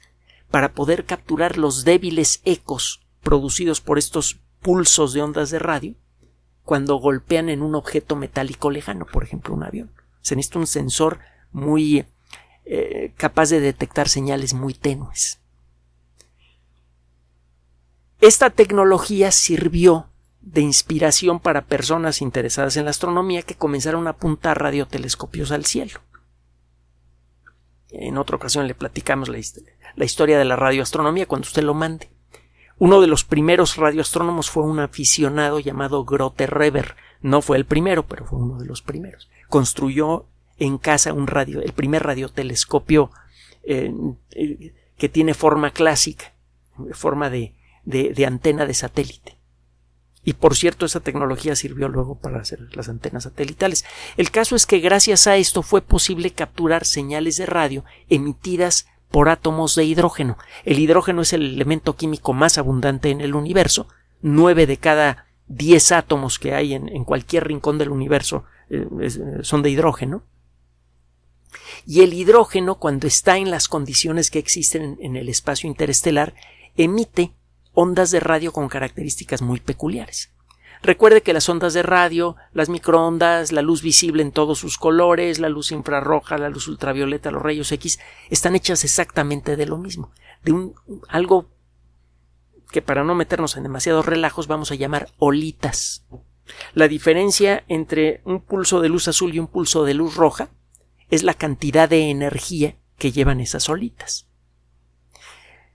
para 0.49 0.73
poder 0.73 1.05
capturar 1.05 1.57
los 1.57 1.83
débiles 1.83 2.41
ecos 2.45 3.05
producidos 3.21 3.79
por 3.79 3.99
estos 3.99 4.39
pulsos 4.61 5.13
de 5.13 5.21
ondas 5.21 5.51
de 5.51 5.59
radio 5.59 5.95
cuando 6.63 6.95
golpean 6.95 7.49
en 7.49 7.61
un 7.61 7.75
objeto 7.75 8.15
metálico 8.15 8.71
lejano, 8.71 9.05
por 9.05 9.23
ejemplo 9.23 9.53
un 9.53 9.63
avión. 9.63 9.91
Se 10.21 10.35
necesita 10.35 10.59
un 10.59 10.67
sensor 10.67 11.19
muy 11.51 12.05
eh, 12.65 13.13
capaz 13.15 13.49
de 13.49 13.61
detectar 13.61 14.09
señales 14.09 14.53
muy 14.53 14.73
tenues. 14.73 15.39
Esta 18.19 18.49
tecnología 18.49 19.31
sirvió 19.31 20.07
de 20.41 20.61
inspiración 20.61 21.39
para 21.39 21.65
personas 21.65 22.21
interesadas 22.21 22.77
en 22.77 22.85
la 22.85 22.91
astronomía 22.91 23.43
que 23.43 23.55
comenzaron 23.55 24.07
a 24.07 24.11
apuntar 24.11 24.61
radiotelescopios 24.61 25.51
al 25.51 25.65
cielo. 25.65 25.99
En 27.89 28.17
otra 28.17 28.37
ocasión 28.37 28.67
le 28.67 28.73
platicamos 28.73 29.29
la, 29.29 29.37
historia 30.05 30.37
de 30.37 30.45
la 30.45 30.55
radioastronomía 30.55 31.27
cuando 31.27 31.45
usted 31.45 31.63
lo 31.63 31.73
mande. 31.73 32.09
Uno 32.79 33.01
de 33.01 33.07
los 33.07 33.23
primeros 33.23 33.75
radioastrónomos 33.75 34.49
fue 34.49 34.63
un 34.63 34.79
aficionado 34.79 35.59
llamado 35.59 36.03
Grote 36.03 36.47
Reber. 36.47 36.95
No 37.21 37.41
fue 37.41 37.57
el 37.57 37.65
primero, 37.65 38.07
pero 38.07 38.25
fue 38.25 38.39
uno 38.39 38.59
de 38.59 38.65
los 38.65 38.81
primeros. 38.81 39.29
Construyó 39.49 40.25
en 40.57 40.77
casa 40.77 41.13
un 41.13 41.27
radio, 41.27 41.61
el 41.61 41.73
primer 41.73 42.03
radiotelescopio 42.03 43.11
eh, 43.63 43.93
eh, 44.31 44.73
que 44.97 45.09
tiene 45.09 45.33
forma 45.33 45.71
clásica, 45.71 46.33
forma 46.93 47.29
de, 47.29 47.53
de 47.87 48.25
antena 48.25 48.65
de 48.65 48.73
satélite. 48.73 49.37
Y 50.27 50.33
por 50.33 50.57
cierto, 50.57 50.85
esa 50.85 50.99
tecnología 50.99 51.55
sirvió 51.55 51.87
luego 51.87 52.19
para 52.19 52.41
hacer 52.41 52.59
las 52.75 52.89
antenas 52.89 53.23
satelitales. 53.23 53.85
El 54.17 54.29
caso 54.29 54.57
es 54.57 54.65
que 54.65 54.79
gracias 54.79 55.25
a 55.25 55.37
esto 55.37 55.63
fue 55.63 55.81
posible 55.81 56.31
capturar 56.31 56.83
señales 56.83 57.37
de 57.37 57.45
radio 57.45 57.85
emitidas 58.09 58.87
por 59.09 59.29
átomos 59.29 59.73
de 59.75 59.85
hidrógeno. 59.85 60.37
El 60.65 60.79
hidrógeno 60.79 61.21
es 61.21 61.31
el 61.31 61.53
elemento 61.53 61.95
químico 61.95 62.33
más 62.33 62.57
abundante 62.57 63.09
en 63.09 63.21
el 63.21 63.35
universo. 63.35 63.87
Nueve 64.21 64.65
de 64.65 64.75
cada 64.75 65.27
diez 65.47 65.93
átomos 65.93 66.39
que 66.39 66.53
hay 66.53 66.73
en, 66.73 67.05
cualquier 67.05 67.47
rincón 67.47 67.77
del 67.77 67.91
universo 67.91 68.43
eh, 68.69 68.85
son 69.43 69.61
de 69.61 69.69
hidrógeno. 69.69 70.23
Y 71.85 72.01
el 72.01 72.13
hidrógeno, 72.13 72.79
cuando 72.79 73.07
está 73.07 73.37
en 73.37 73.49
las 73.49 73.69
condiciones 73.69 74.29
que 74.29 74.39
existen 74.39 74.97
en 74.99 75.15
el 75.15 75.29
espacio 75.29 75.69
interestelar, 75.69 76.33
emite 76.75 77.31
ondas 77.79 78.09
de 78.09 78.19
radio 78.19 78.51
con 78.51 78.69
características 78.69 79.43
muy 79.43 79.59
peculiares. 79.59 80.31
Recuerde 80.81 81.21
que 81.21 81.31
las 81.31 81.47
ondas 81.47 81.75
de 81.75 81.83
radio, 81.83 82.35
las 82.51 82.69
microondas, 82.69 83.51
la 83.51 83.61
luz 83.61 83.83
visible 83.83 84.23
en 84.23 84.31
todos 84.31 84.57
sus 84.57 84.79
colores, 84.79 85.37
la 85.37 85.47
luz 85.47 85.71
infrarroja, 85.71 86.39
la 86.39 86.49
luz 86.49 86.67
ultravioleta, 86.67 87.29
los 87.29 87.43
rayos 87.43 87.71
X, 87.71 87.99
están 88.31 88.55
hechas 88.55 88.83
exactamente 88.83 89.55
de 89.55 89.67
lo 89.67 89.77
mismo, 89.77 90.11
de 90.43 90.53
un 90.53 90.73
algo 91.07 91.51
que 92.71 92.81
para 92.81 93.03
no 93.03 93.13
meternos 93.13 93.55
en 93.57 93.63
demasiados 93.63 94.07
relajos 94.07 94.47
vamos 94.47 94.71
a 94.71 94.75
llamar 94.75 95.09
olitas. 95.19 96.03
La 96.73 96.87
diferencia 96.87 97.63
entre 97.67 98.21
un 98.25 98.41
pulso 98.41 98.81
de 98.81 98.89
luz 98.89 99.07
azul 99.07 99.35
y 99.35 99.39
un 99.39 99.47
pulso 99.47 99.85
de 99.85 99.93
luz 99.93 100.15
roja 100.15 100.49
es 101.11 101.21
la 101.21 101.35
cantidad 101.35 101.87
de 101.87 102.09
energía 102.09 102.75
que 102.97 103.11
llevan 103.11 103.39
esas 103.39 103.69
olitas. 103.69 104.27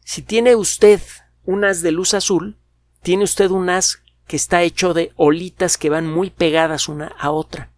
Si 0.00 0.22
tiene 0.22 0.56
usted 0.56 1.00
un 1.44 1.64
haz 1.64 1.82
de 1.82 1.92
luz 1.92 2.14
azul, 2.14 2.56
tiene 3.02 3.24
usted 3.24 3.50
un 3.50 3.70
haz 3.70 4.02
que 4.26 4.36
está 4.36 4.62
hecho 4.62 4.94
de 4.94 5.12
olitas 5.16 5.76
que 5.76 5.90
van 5.90 6.06
muy 6.06 6.30
pegadas 6.30 6.88
una 6.88 7.08
a 7.18 7.30
otra. 7.30 7.72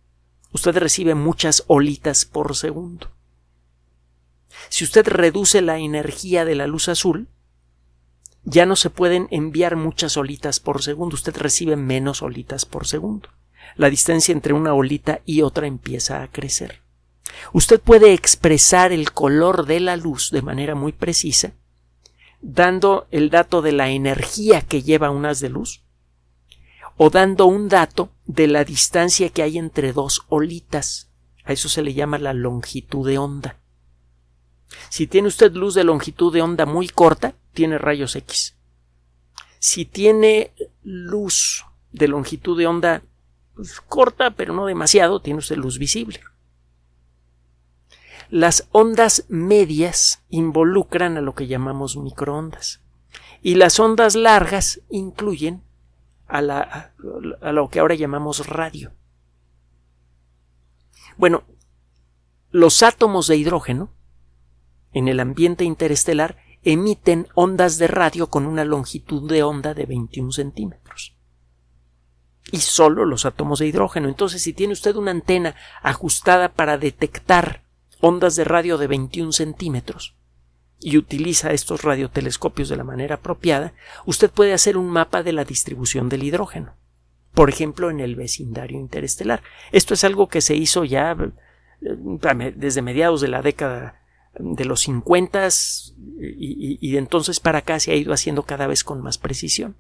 Usted 0.53 0.77
recibe 0.77 1.15
muchas 1.15 1.65
olitas 1.67 2.25
por 2.25 2.55
segundo. 2.55 3.11
Si 4.69 4.85
usted 4.85 5.07
reduce 5.09 5.63
la 5.63 5.79
energía 5.79 6.45
de 6.45 6.55
la 6.55 6.67
luz 6.67 6.89
azul, 6.89 7.29
ya 8.45 8.67
no 8.67 8.77
se 8.77 8.91
pueden 8.91 9.27
enviar 9.31 9.77
muchas 9.77 10.17
olitas 10.17 10.61
por 10.61 10.83
segundo, 10.83 11.15
usted 11.15 11.37
recibe 11.37 11.77
menos 11.77 12.23
olitas 12.23 12.67
por 12.67 12.87
segundo. 12.87 13.31
la 13.77 13.91
distancia 13.91 14.33
entre 14.33 14.53
una 14.53 14.75
olita 14.75 15.23
y 15.25 15.43
otra 15.43 15.67
empieza 15.67 16.23
a 16.23 16.31
crecer. 16.31 16.83
Usted 17.53 17.81
puede 17.81 18.13
expresar 18.13 18.93
el 18.93 19.11
color 19.11 19.67
de 19.67 19.81
la 19.81 19.97
luz 19.97 20.31
de 20.31 20.43
manera 20.43 20.75
muy 20.75 20.93
precisa, 20.93 21.55
dando 22.45 23.07
el 23.11 23.31
dato 23.31 23.63
de 23.63 23.73
la 23.73 23.89
energía 23.89 24.61
que 24.61 24.83
lleva 24.83 25.11
un 25.11 25.25
haz 25.25 25.41
de 25.41 25.49
luz, 25.49 25.83
o 26.97 27.09
dando 27.09 27.47
un 27.47 27.69
dato 27.71 28.11
de 28.27 28.47
la 28.47 28.65
distancia 28.65 29.31
que 29.31 29.43
hay 29.43 29.57
entre 29.57 29.93
dos 29.93 30.23
olitas. 30.29 31.11
A 31.45 31.53
eso 31.53 31.69
se 31.69 31.83
le 31.83 31.95
llama 31.95 32.19
la 32.19 32.35
longitud 32.35 33.07
de 33.07 33.19
onda. 33.19 33.57
Si 34.91 35.07
tiene 35.07 35.29
usted 35.29 35.53
luz 35.53 35.75
de 35.75 35.85
longitud 35.85 36.33
de 36.33 36.43
onda 36.43 36.67
muy 36.67 36.89
corta, 36.89 37.35
tiene 37.55 37.79
rayos 37.79 38.15
X. 38.15 38.57
Si 39.59 39.87
tiene 39.87 40.53
luz 40.83 41.65
de 41.93 42.09
longitud 42.09 42.59
de 42.59 42.67
onda 42.67 43.03
pues, 43.55 43.81
corta, 43.81 44.33
pero 44.33 44.53
no 44.53 44.67
demasiado, 44.67 45.21
tiene 45.21 45.39
usted 45.39 45.57
luz 45.57 45.79
visible. 45.79 46.21
Las 48.31 48.69
ondas 48.73 49.27
medias 49.29 50.23
involucran 50.29 51.17
a 51.17 51.21
lo 51.21 51.35
que 51.35 51.47
llamamos 51.47 51.97
microondas 51.97 52.81
y 53.43 53.57
las 53.57 53.79
ondas 53.79 54.15
largas 54.15 54.81
incluyen 54.89 55.63
a, 56.27 56.93
lo 57.53 57.69
que 57.69 57.81
ahora 57.81 57.95
llamamos 57.95 58.47
radio. 58.47 58.93
Bueno, 61.17 61.45
los 62.51 62.83
átomos 62.83 63.27
de 63.27 63.37
hidrógeno 63.37 63.91
en 64.93 65.09
el 65.09 65.21
ambiente 65.21 65.65
interestelar 65.65 66.39
emiten 66.63 67.29
ondas 67.35 67.79
de 67.79 67.89
radio 67.89 68.29
con 68.29 68.47
una 68.47 68.65
longitud 68.65 69.29
de 69.29 69.43
onda 69.43 69.75
de 69.75 69.87
21 69.87 70.33
centímetros. 70.33 71.15
Y 72.51 72.61
solo 72.61 73.05
los 73.05 73.27
átomos 73.27 73.59
de 73.59 73.67
hidrógeno. 73.67 74.09
Entonces, 74.09 74.43
si 74.43 74.53
tiene 74.53 74.73
usted 74.73 74.97
una 74.97 75.11
antena 75.11 75.55
ajustada 75.83 76.53
para 76.53 76.79
detectar 76.79 77.64
ondas 78.05 78.37
de 78.37 78.45
radio 78.45 78.77
de 78.77 78.87
21 78.87 79.33
centímetros 79.33 80.15
y 80.79 80.99
utiliza 80.99 81.53
estos 81.53 81.83
radiotelescopios 81.83 82.69
de 82.69 82.77
la 82.77 82.85
manera 82.85 83.15
apropiada, 83.15 83.73
usted 84.05 84.31
puede 84.31 84.53
hacer 84.53 84.77
un 84.77 84.91
mapa 84.91 85.23
de 85.23 85.33
la 85.33 85.47
distribución 85.47 86.11
del 86.11 86.23
hidrógeno. 86.23 86.75
Por 87.33 87.49
ejemplo, 87.49 87.89
en 87.89 88.01
el 88.01 88.15
vecindario 88.15 88.79
interestelar. 88.79 89.43
Esto 89.73 89.95
es 89.95 90.05
algo 90.05 90.29
que 90.29 90.43
se 90.43 90.55
hizo 90.55 90.85
ya 90.85 91.17
eh, 91.81 92.53
desde 92.55 92.83
mediados 92.83 93.23
de 93.23 93.29
la 93.29 93.41
década 93.41 94.03
de 94.39 94.67
los 94.67 94.81
50 94.81 95.49
y, 96.19 96.79
y 96.87 96.93
de 96.93 96.99
entonces 96.99 97.41
para 97.41 97.61
acá 97.61 97.81
se 97.81 97.93
ha 97.93 97.97
ido 97.97 98.13
haciendo 98.13 98.43
cada 98.43 98.67
vez 98.67 98.85
con 98.85 99.01
más 99.01 99.17
precisión, 99.17 99.77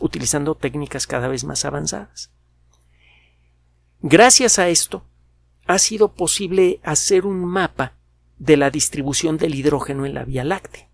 utilizando 0.00 0.56
técnicas 0.56 1.06
cada 1.06 1.28
vez 1.28 1.44
más 1.44 1.64
avanzadas. 1.64 2.32
Gracias 4.00 4.58
a 4.58 4.68
esto, 4.68 5.04
ha 5.66 5.78
sido 5.78 6.12
posible 6.14 6.80
hacer 6.82 7.26
un 7.26 7.44
mapa 7.44 7.94
de 8.38 8.56
la 8.56 8.70
distribución 8.70 9.36
del 9.38 9.54
hidrógeno 9.54 10.04
en 10.06 10.14
la 10.14 10.24
Vía 10.24 10.44
Láctea. 10.44 10.88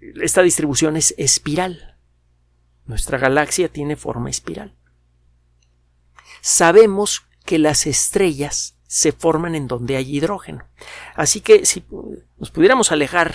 Esta 0.00 0.42
distribución 0.42 0.96
es 0.96 1.14
espiral. 1.18 1.98
Nuestra 2.86 3.18
galaxia 3.18 3.68
tiene 3.68 3.96
forma 3.96 4.30
espiral. 4.30 4.74
Sabemos 6.40 7.26
que 7.44 7.58
las 7.58 7.86
estrellas 7.86 8.76
se 8.86 9.12
forman 9.12 9.54
en 9.54 9.68
donde 9.68 9.96
hay 9.96 10.16
hidrógeno. 10.16 10.64
Así 11.14 11.40
que 11.40 11.64
si 11.64 11.84
nos 12.38 12.50
pudiéramos 12.50 12.92
alejar 12.92 13.34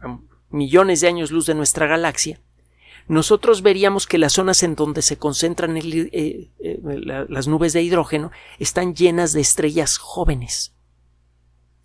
a 0.00 0.18
millones 0.50 1.00
de 1.00 1.08
años 1.08 1.30
luz 1.30 1.46
de 1.46 1.54
nuestra 1.54 1.86
galaxia, 1.86 2.40
nosotros 3.08 3.62
veríamos 3.62 4.06
que 4.06 4.18
las 4.18 4.34
zonas 4.34 4.62
en 4.62 4.74
donde 4.74 5.00
se 5.00 5.16
concentran 5.16 5.76
eh, 5.78 5.82
eh, 6.12 6.80
las 7.28 7.48
nubes 7.48 7.72
de 7.72 7.82
hidrógeno 7.82 8.30
están 8.58 8.94
llenas 8.94 9.32
de 9.32 9.40
estrellas 9.40 9.96
jóvenes, 9.96 10.74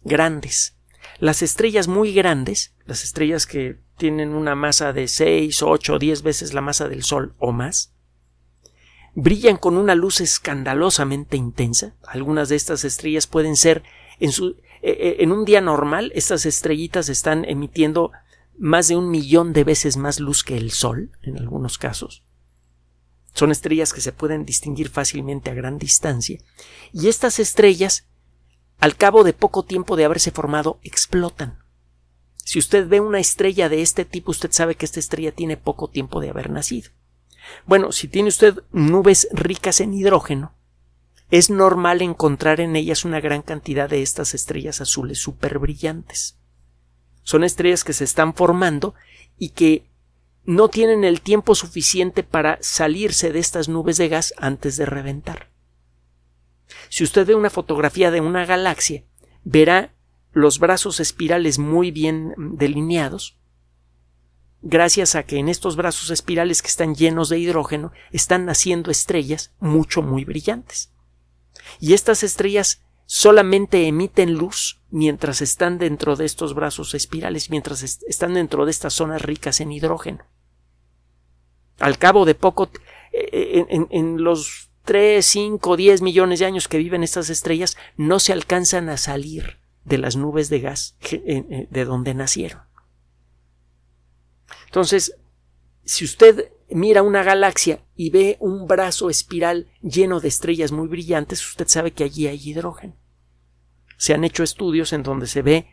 grandes. 0.03 0.75
Las 1.20 1.42
estrellas 1.42 1.88
muy 1.88 2.13
grandes, 2.13 2.75
las 2.86 3.06
estrellas 3.06 3.48
que 3.48 3.80
tienen 3.98 4.36
una 4.36 4.56
masa 4.56 4.92
de 4.92 5.08
6, 5.08 5.63
8 5.63 5.94
o 5.94 6.00
10 6.00 6.24
veces 6.24 6.53
la 6.53 6.62
masa 6.62 6.89
del 6.89 7.03
Sol 7.03 7.36
o 7.38 7.53
más, 7.53 7.94
brillan 9.16 9.55
con 9.55 9.77
una 9.77 9.96
luz 9.96 10.20
escandalosamente 10.20 11.38
intensa. 11.38 11.96
Algunas 12.05 12.50
de 12.50 12.57
estas 12.57 12.83
estrellas 12.83 13.27
pueden 13.27 13.55
ser 13.55 13.83
en, 14.20 14.31
eh, 14.81 15.18
en 15.20 15.31
un 15.31 15.46
día 15.46 15.62
normal, 15.62 16.12
estas 16.16 16.46
estrellitas 16.46 17.07
están 17.07 17.46
emitiendo 17.46 18.12
más 18.57 18.87
de 18.87 18.96
un 18.96 19.09
millón 19.09 19.53
de 19.53 19.63
veces 19.63 19.98
más 19.98 20.20
luz 20.20 20.44
que 20.44 20.57
el 20.57 20.72
Sol, 20.72 21.11
en 21.22 21.37
algunos 21.37 21.77
casos. 21.77 22.24
Son 23.33 23.51
estrellas 23.51 23.94
que 23.94 24.01
se 24.01 24.11
pueden 24.11 24.46
distinguir 24.46 24.89
fácilmente 24.89 25.50
a 25.50 25.55
gran 25.55 25.77
distancia, 25.77 26.39
y 26.92 27.07
estas 27.07 27.39
estrellas, 27.39 28.07
al 28.79 28.96
cabo 28.96 29.24
de 29.24 29.33
poco 29.33 29.63
tiempo 29.63 29.96
de 29.96 30.05
haberse 30.05 30.31
formado, 30.31 30.79
explotan. 30.83 31.63
Si 32.35 32.59
usted 32.59 32.87
ve 32.87 33.00
una 33.00 33.20
estrella 33.20 33.70
de 33.70 33.81
este 33.81 34.05
tipo, 34.05 34.31
usted 34.31 34.51
sabe 34.51 34.75
que 34.75 34.85
esta 34.85 35.00
estrella 35.00 35.31
tiene 35.31 35.57
poco 35.57 35.89
tiempo 35.89 36.20
de 36.20 36.29
haber 36.29 36.50
nacido. 36.50 36.92
Bueno, 37.66 37.92
si 37.92 38.07
tiene 38.07 38.29
usted 38.29 38.59
nubes 38.72 39.27
ricas 39.31 39.79
en 39.79 39.94
hidrógeno, 39.94 40.53
es 41.31 41.50
normal 41.50 42.01
encontrar 42.01 42.59
en 42.59 42.75
ellas 42.75 43.05
una 43.05 43.20
gran 43.20 43.42
cantidad 43.42 43.89
de 43.89 44.03
estas 44.03 44.33
estrellas 44.33 44.81
azules 44.81 45.20
superbrillantes. 45.20 46.37
Son 47.24 47.44
estrellas 47.44 47.83
que 47.83 47.94
se 47.94 48.03
están 48.03 48.33
formando 48.33 48.94
y 49.38 49.50
que 49.50 49.86
no 50.46 50.68
tienen 50.68 51.03
el 51.03 51.22
tiempo 51.22 51.55
suficiente 51.55 52.24
para 52.24 52.57
salirse 52.62 53.31
de 53.31 53.40
estas 53.40 53.70
nubes 53.70 53.98
de 53.98 54.09
gas 54.09 54.33
antes 54.38 54.77
de 54.77 54.86
reventar. 54.86 55.50
Si 56.90 57.03
usted 57.03 57.25
ve 57.25 57.36
una 57.36 57.50
fotografía 57.50 58.12
de 58.12 58.22
una 58.22 58.46
galaxia, 58.46 59.03
verá 59.44 59.94
los 60.31 60.59
brazos 60.59 61.00
espirales 61.00 61.59
muy 61.59 61.92
bien 61.92 62.33
delineados, 62.38 63.38
gracias 64.62 65.16
a 65.16 65.24
que 65.24 65.38
en 65.38 65.50
estos 65.50 65.75
brazos 65.75 66.09
espirales 66.09 66.62
que 66.62 66.70
están 66.70 66.96
llenos 66.96 67.29
de 67.29 67.40
hidrógeno 67.40 67.92
están 68.12 68.46
naciendo 68.46 68.92
estrellas 68.92 69.53
mucho 69.59 70.01
muy 70.01 70.25
brillantes. 70.25 70.92
Y 71.79 71.94
estas 71.94 72.24
estrellas 72.24 72.81
solamente 73.05 73.87
emiten 73.87 74.33
luz 74.33 74.81
mientras 74.89 75.42
están 75.42 75.77
dentro 75.77 76.16
de 76.16 76.25
estos 76.25 76.53
brazos 76.53 76.94
espirales, 76.94 77.50
mientras 77.50 77.83
están 77.83 78.33
dentro 78.33 78.66
de 78.66 78.72
estas 78.72 78.94
zonas 78.94 79.22
ricas 79.22 79.59
en 79.59 79.72
hidrógeno. 79.72 80.25
Al 81.79 81.98
cabo 81.98 82.25
de 82.25 82.35
poco, 82.35 82.70
eh, 83.11 83.66
en, 83.70 83.87
en 83.89 84.24
los 84.24 84.70
3, 84.83 85.25
5, 85.25 85.77
10 85.77 86.01
millones 86.01 86.39
de 86.39 86.46
años 86.46 86.68
que 86.68 86.77
viven 86.77 87.03
estas 87.03 87.29
estrellas, 87.29 87.77
no 87.98 88.20
se 88.20 88.33
alcanzan 88.33 88.89
a 88.89 88.98
salir 88.98 89.59
de 89.85 89.98
las 89.98 90.16
nubes 90.16 90.50
de 90.50 90.59
gas 90.59 90.96
eh, 91.11 91.68
de 91.70 91.85
donde 91.85 92.13
nacieron. 92.13 92.61
Entonces, 94.66 95.18
si 95.83 96.05
usted 96.05 96.51
mira 96.74 97.01
una 97.01 97.24
galaxia 97.24 97.79
y 97.96 98.09
ve 98.09 98.38
un 98.40 98.68
brazo 98.68 99.09
espiral 99.09 99.68
lleno 99.81 100.20
de 100.20 100.27
estrellas 100.27 100.72
muy 100.72 100.88
brillantes, 100.88 101.46
usted 101.46 101.68
sabe 101.68 101.92
que 101.92 102.03
allí 102.03 102.27
hay 102.27 102.42
hidrógeno. 102.44 102.96
Se 103.98 104.14
han 104.14 104.24
hecho 104.24 104.44
estudios 104.44 104.94
en 104.94 105.03
donde 105.03 105.27
se 105.27 105.42
ve 105.42 105.68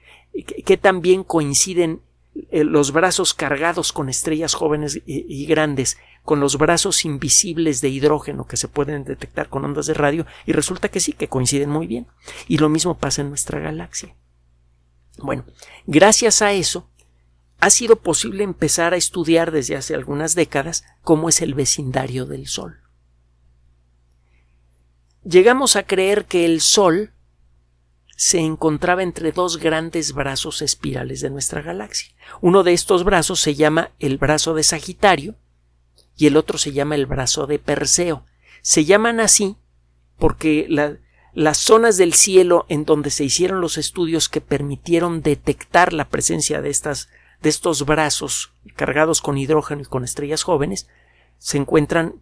que, 0.64 0.76
también 0.76 1.24
coinciden 1.24 2.02
eh, 2.50 2.64
los 2.64 2.92
brazos 2.92 3.34
cargados 3.34 3.92
con 3.92 4.08
estrellas 4.08 4.54
jóvenes 4.54 5.00
y, 5.04 5.46
grandes 5.46 5.98
con 6.22 6.38
los 6.38 6.58
brazos 6.58 7.04
invisibles 7.04 7.80
de 7.80 7.88
hidrógeno 7.88 8.46
que 8.46 8.56
se 8.56 8.68
pueden 8.68 9.04
detectar 9.04 9.48
con 9.48 9.64
ondas 9.64 9.86
de 9.86 9.94
radio 9.94 10.26
y 10.46 10.52
resulta 10.52 10.88
que 10.88 11.00
sí, 11.00 11.12
que 11.12 11.28
coinciden 11.28 11.70
muy 11.70 11.86
bien. 11.86 12.06
Y 12.46 12.58
lo 12.58 12.68
mismo 12.68 12.98
pasa 12.98 13.22
en 13.22 13.30
nuestra 13.30 13.58
galaxia. 13.58 14.14
Bueno, 15.18 15.44
gracias 15.86 16.42
a 16.42 16.52
eso 16.52 16.89
ha 17.60 17.70
sido 17.70 17.96
posible 17.96 18.42
empezar 18.42 18.94
a 18.94 18.96
estudiar 18.96 19.50
desde 19.50 19.76
hace 19.76 19.94
algunas 19.94 20.34
décadas 20.34 20.84
cómo 21.02 21.28
es 21.28 21.42
el 21.42 21.54
vecindario 21.54 22.26
del 22.26 22.46
Sol. 22.46 22.80
Llegamos 25.24 25.76
a 25.76 25.82
creer 25.82 26.24
que 26.24 26.46
el 26.46 26.62
Sol 26.62 27.12
se 28.16 28.40
encontraba 28.40 29.02
entre 29.02 29.32
dos 29.32 29.58
grandes 29.58 30.12
brazos 30.12 30.62
espirales 30.62 31.20
de 31.20 31.30
nuestra 31.30 31.62
galaxia. 31.62 32.14
Uno 32.40 32.62
de 32.62 32.72
estos 32.72 33.04
brazos 33.04 33.40
se 33.40 33.54
llama 33.54 33.92
el 33.98 34.18
brazo 34.18 34.54
de 34.54 34.62
Sagitario 34.62 35.36
y 36.16 36.26
el 36.26 36.36
otro 36.36 36.58
se 36.58 36.72
llama 36.72 36.94
el 36.94 37.06
brazo 37.06 37.46
de 37.46 37.58
Perseo. 37.58 38.24
Se 38.62 38.84
llaman 38.84 39.20
así 39.20 39.56
porque 40.18 40.66
las 41.32 41.58
zonas 41.58 41.96
del 41.96 42.12
cielo 42.14 42.66
en 42.68 42.84
donde 42.84 43.10
se 43.10 43.24
hicieron 43.24 43.60
los 43.60 43.78
estudios 43.78 44.28
que 44.28 44.42
permitieron 44.42 45.22
detectar 45.22 45.92
la 45.92 46.08
presencia 46.08 46.60
de 46.60 46.70
estas 46.70 47.08
de 47.42 47.48
estos 47.48 47.84
brazos 47.84 48.52
cargados 48.76 49.20
con 49.20 49.38
hidrógeno 49.38 49.82
y 49.82 49.86
con 49.86 50.04
estrellas 50.04 50.42
jóvenes 50.42 50.88
se 51.38 51.56
encuentran 51.56 52.14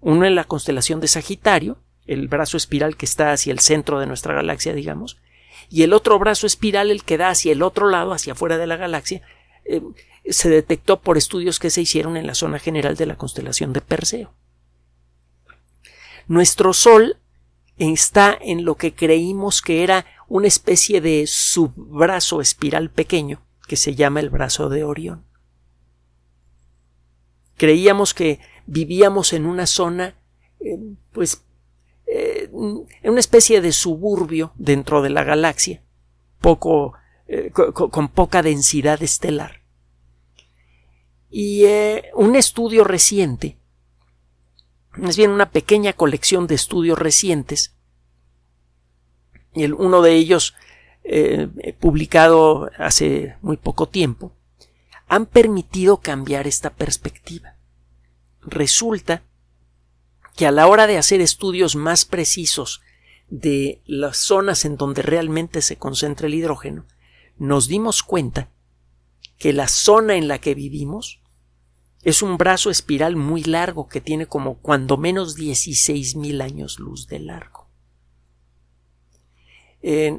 uno 0.00 0.26
en 0.26 0.34
la 0.34 0.44
constelación 0.44 1.00
de 1.00 1.08
Sagitario, 1.08 1.78
el 2.06 2.28
brazo 2.28 2.56
espiral 2.56 2.96
que 2.96 3.06
está 3.06 3.32
hacia 3.32 3.52
el 3.52 3.58
centro 3.58 3.98
de 3.98 4.06
nuestra 4.06 4.34
galaxia, 4.34 4.74
digamos, 4.74 5.18
y 5.68 5.82
el 5.82 5.92
otro 5.92 6.18
brazo 6.18 6.46
espiral, 6.46 6.90
el 6.90 7.02
que 7.02 7.16
da 7.16 7.30
hacia 7.30 7.52
el 7.52 7.62
otro 7.62 7.88
lado, 7.88 8.12
hacia 8.12 8.34
afuera 8.34 8.58
de 8.58 8.66
la 8.66 8.76
galaxia, 8.76 9.22
eh, 9.64 9.80
se 10.28 10.48
detectó 10.48 11.00
por 11.00 11.16
estudios 11.16 11.58
que 11.58 11.70
se 11.70 11.80
hicieron 11.80 12.16
en 12.16 12.26
la 12.26 12.34
zona 12.34 12.58
general 12.58 12.96
de 12.96 13.06
la 13.06 13.16
constelación 13.16 13.72
de 13.72 13.80
Perseo. 13.80 14.32
Nuestro 16.28 16.72
Sol 16.72 17.16
está 17.78 18.36
en 18.40 18.64
lo 18.64 18.76
que 18.76 18.94
creímos 18.94 19.62
que 19.62 19.82
era 19.82 20.06
una 20.28 20.46
especie 20.46 21.00
de 21.00 21.26
subbrazo 21.26 22.40
espiral 22.40 22.90
pequeño 22.90 23.45
que 23.66 23.76
se 23.76 23.94
llama 23.94 24.20
el 24.20 24.30
brazo 24.30 24.68
de 24.68 24.84
Orión. 24.84 25.24
Creíamos 27.56 28.14
que 28.14 28.40
vivíamos 28.66 29.32
en 29.32 29.46
una 29.46 29.66
zona, 29.66 30.14
eh, 30.60 30.78
pues, 31.12 31.42
eh, 32.06 32.50
en 32.52 33.10
una 33.10 33.20
especie 33.20 33.60
de 33.60 33.72
suburbio 33.72 34.52
dentro 34.56 35.02
de 35.02 35.10
la 35.10 35.24
galaxia, 35.24 35.82
poco, 36.40 36.94
eh, 37.26 37.50
con, 37.50 38.08
poca 38.08 38.42
densidad 38.42 39.02
estelar. 39.02 39.62
Y 41.28 41.64
un 42.14 42.36
estudio 42.36 42.84
reciente, 42.84 43.58
más 44.92 45.16
bien 45.16 45.30
una 45.30 45.50
pequeña 45.50 45.92
colección 45.92 46.46
de 46.46 46.54
estudios 46.54 46.98
recientes, 46.98 47.74
y 49.52 49.64
uno 49.64 50.02
de 50.02 50.14
ellos 50.14 50.54
publicado 51.78 52.70
hace 52.78 53.36
muy 53.42 53.56
poco 53.56 53.88
tiempo, 53.88 54.32
han 55.08 55.26
permitido 55.26 55.98
cambiar 55.98 56.46
esta 56.46 56.70
perspectiva. 56.70 57.56
Resulta 58.42 59.22
que 60.36 60.46
a 60.46 60.52
la 60.52 60.66
hora 60.66 60.86
de 60.86 60.98
hacer 60.98 61.20
estudios 61.20 61.76
más 61.76 62.04
precisos 62.04 62.82
de 63.28 63.82
las 63.86 64.18
zonas 64.18 64.64
en 64.64 64.76
donde 64.76 65.02
realmente 65.02 65.62
se 65.62 65.76
concentra 65.76 66.26
el 66.26 66.34
hidrógeno, 66.34 66.86
nos 67.38 67.68
dimos 67.68 68.02
cuenta 68.02 68.50
que 69.38 69.52
la 69.52 69.68
zona 69.68 70.14
en 70.16 70.28
la 70.28 70.38
que 70.38 70.54
vivimos 70.54 71.20
es 72.02 72.22
un 72.22 72.36
brazo 72.36 72.70
espiral 72.70 73.16
muy 73.16 73.42
largo 73.42 73.88
que 73.88 74.00
tiene 74.00 74.26
como 74.26 74.58
cuando 74.58 74.96
menos 74.96 75.36
16.000 75.36 76.42
años 76.42 76.78
luz 76.78 77.08
de 77.08 77.18
largo. 77.18 77.65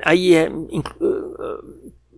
Hay 0.04 0.36
eh, 0.36 0.52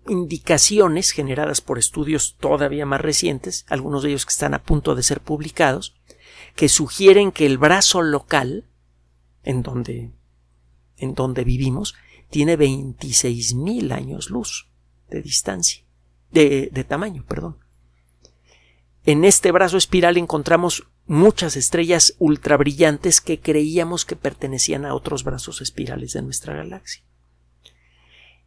indicaciones 0.07 1.11
generadas 1.11 1.61
por 1.61 1.79
estudios 1.79 2.35
todavía 2.39 2.85
más 2.85 3.01
recientes, 3.01 3.65
algunos 3.69 4.03
de 4.03 4.09
ellos 4.09 4.25
que 4.25 4.31
están 4.31 4.53
a 4.53 4.63
punto 4.63 4.95
de 4.95 5.03
ser 5.03 5.21
publicados, 5.21 5.95
que 6.55 6.69
sugieren 6.69 7.31
que 7.31 7.45
el 7.45 7.57
brazo 7.57 8.01
local, 8.01 8.65
en 9.43 9.63
donde, 9.63 10.11
en 10.97 11.13
donde 11.13 11.43
vivimos, 11.43 11.95
tiene 12.29 12.57
26.000 12.57 13.91
años 13.93 14.29
luz 14.29 14.69
de 15.09 15.21
distancia, 15.21 15.83
de, 16.31 16.69
de 16.71 16.83
tamaño, 16.83 17.25
perdón. 17.27 17.57
En 19.05 19.25
este 19.25 19.51
brazo 19.51 19.77
espiral 19.77 20.17
encontramos 20.17 20.87
muchas 21.07 21.55
estrellas 21.55 22.15
ultrabrillantes 22.19 23.21
que 23.21 23.39
creíamos 23.39 24.05
que 24.05 24.15
pertenecían 24.15 24.85
a 24.85 24.93
otros 24.93 25.23
brazos 25.23 25.61
espirales 25.61 26.13
de 26.13 26.21
nuestra 26.21 26.53
galaxia. 26.53 27.08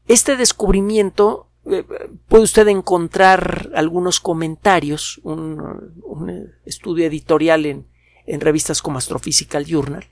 Este 0.07 0.37
descubrimiento 0.37 1.49
eh, 1.65 1.85
puede 2.29 2.45
usted 2.45 2.69
encontrar 2.69 3.71
algunos 3.75 4.21
comentarios, 4.21 5.21
un, 5.23 6.53
estudio 6.65 7.07
editorial 7.07 7.67
en, 7.67 7.87
en, 8.27 8.41
revistas 8.41 8.83
como 8.83 8.99
Astrophysical 8.99 9.65
Journal. 9.65 10.07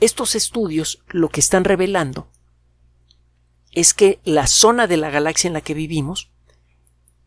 Estos 0.00 0.34
estudios 0.34 1.02
lo 1.08 1.28
que 1.28 1.40
están 1.40 1.64
revelando 1.64 2.28
es 3.70 3.94
que 3.94 4.20
la 4.24 4.46
zona 4.46 4.86
de 4.86 4.96
la 4.96 5.10
galaxia 5.10 5.48
en 5.48 5.54
la 5.54 5.60
que 5.60 5.74
vivimos 5.74 6.30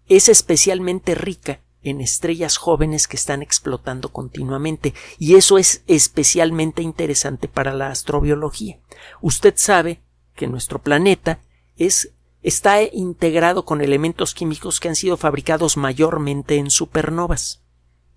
es 0.07 0.29
especialmente 0.29 1.15
rica 1.15 1.61
en 1.81 2.01
estrellas 2.01 2.57
jóvenes 2.57 3.07
que 3.07 3.15
están 3.15 3.41
explotando 3.41 4.09
continuamente 4.09 4.93
y 5.19 5.35
eso 5.35 5.57
es 5.57 5.83
especialmente 5.87 6.81
interesante 6.81 7.47
para 7.47 7.73
la 7.73 7.89
astrobiología. 7.89 8.79
Usted 9.21 9.53
sabe 9.55 10.01
que 10.35 10.47
nuestro 10.47 10.81
planeta 10.81 11.39
es 11.77 12.11
está 12.45 12.83
integrado 12.83 13.65
con 13.65 13.81
elementos 13.81 14.35
químicos 14.35 14.79
que 14.79 14.87
han 14.87 14.95
sido 14.95 15.17
fabricados 15.17 15.77
mayormente 15.77 16.57
en 16.57 16.69
supernovas. 16.69 17.63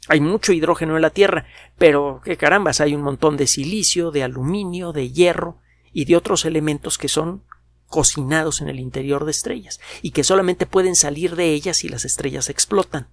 Hay 0.07 0.21
mucho 0.21 0.53
hidrógeno 0.53 0.97
en 0.97 1.03
la 1.03 1.09
Tierra, 1.09 1.47
pero 1.79 2.21
qué 2.23 2.37
carambas, 2.37 2.83
hay 2.83 2.95
un 2.95 3.01
montón 3.01 3.39
de 3.39 3.47
silicio, 3.47 4.11
de 4.11 4.23
aluminio, 4.23 4.93
de 4.93 5.11
hierro 5.11 5.59
y 5.95 6.05
de 6.05 6.15
otros 6.15 6.45
elementos 6.45 6.99
que 6.99 7.09
son 7.09 7.43
cocinados 7.87 8.61
en 8.61 8.69
el 8.69 8.81
interior 8.81 9.25
de 9.25 9.31
estrellas 9.31 9.81
y 10.03 10.11
que 10.11 10.25
solamente 10.25 10.67
pueden 10.67 10.95
salir 10.95 11.35
de 11.35 11.55
ellas 11.55 11.79
si 11.79 11.89
las 11.89 12.05
estrellas 12.05 12.51
explotan. 12.51 13.09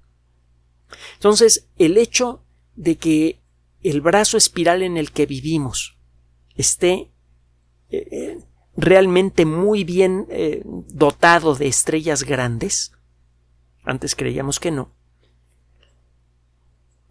Entonces, 1.13 1.69
el 1.77 1.97
hecho 1.97 2.43
de 2.75 2.97
que 2.97 3.41
el 3.81 4.01
brazo 4.01 4.35
espiral 4.35 4.83
en 4.83 4.97
el 4.97 5.11
que 5.11 5.25
vivimos 5.25 5.97
esté 6.55 7.13
eh, 7.89 8.07
eh, 8.11 8.45
realmente 8.77 9.45
muy 9.45 9.83
bien 9.83 10.27
eh, 10.29 10.61
dotado 10.65 11.55
de 11.55 11.67
estrellas 11.67 12.23
grandes, 12.23 12.91
antes 13.83 14.15
creíamos 14.15 14.59
que 14.59 14.71
no, 14.71 14.91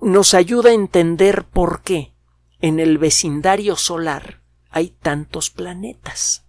nos 0.01 0.35
ayuda 0.35 0.71
a 0.71 0.75
entender 0.75 1.45
por 1.45 1.83
qué 1.83 2.15
en 2.61 2.81
el 2.81 2.99
vecindario 2.99 3.77
solar 3.77 4.43
hay 4.71 4.89
tantos 4.91 5.51
planetas. 5.51 6.45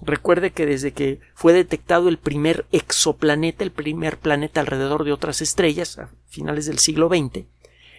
Recuerde 0.00 0.52
que 0.52 0.64
desde 0.64 0.92
que 0.92 1.20
fue 1.34 1.52
detectado 1.52 2.08
el 2.08 2.18
primer 2.18 2.66
exoplaneta, 2.70 3.64
el 3.64 3.72
primer 3.72 4.18
planeta 4.18 4.60
alrededor 4.60 5.04
de 5.04 5.12
otras 5.12 5.42
estrellas, 5.42 5.98
a 5.98 6.10
finales 6.26 6.66
del 6.66 6.78
siglo 6.78 7.08
XX, 7.08 7.46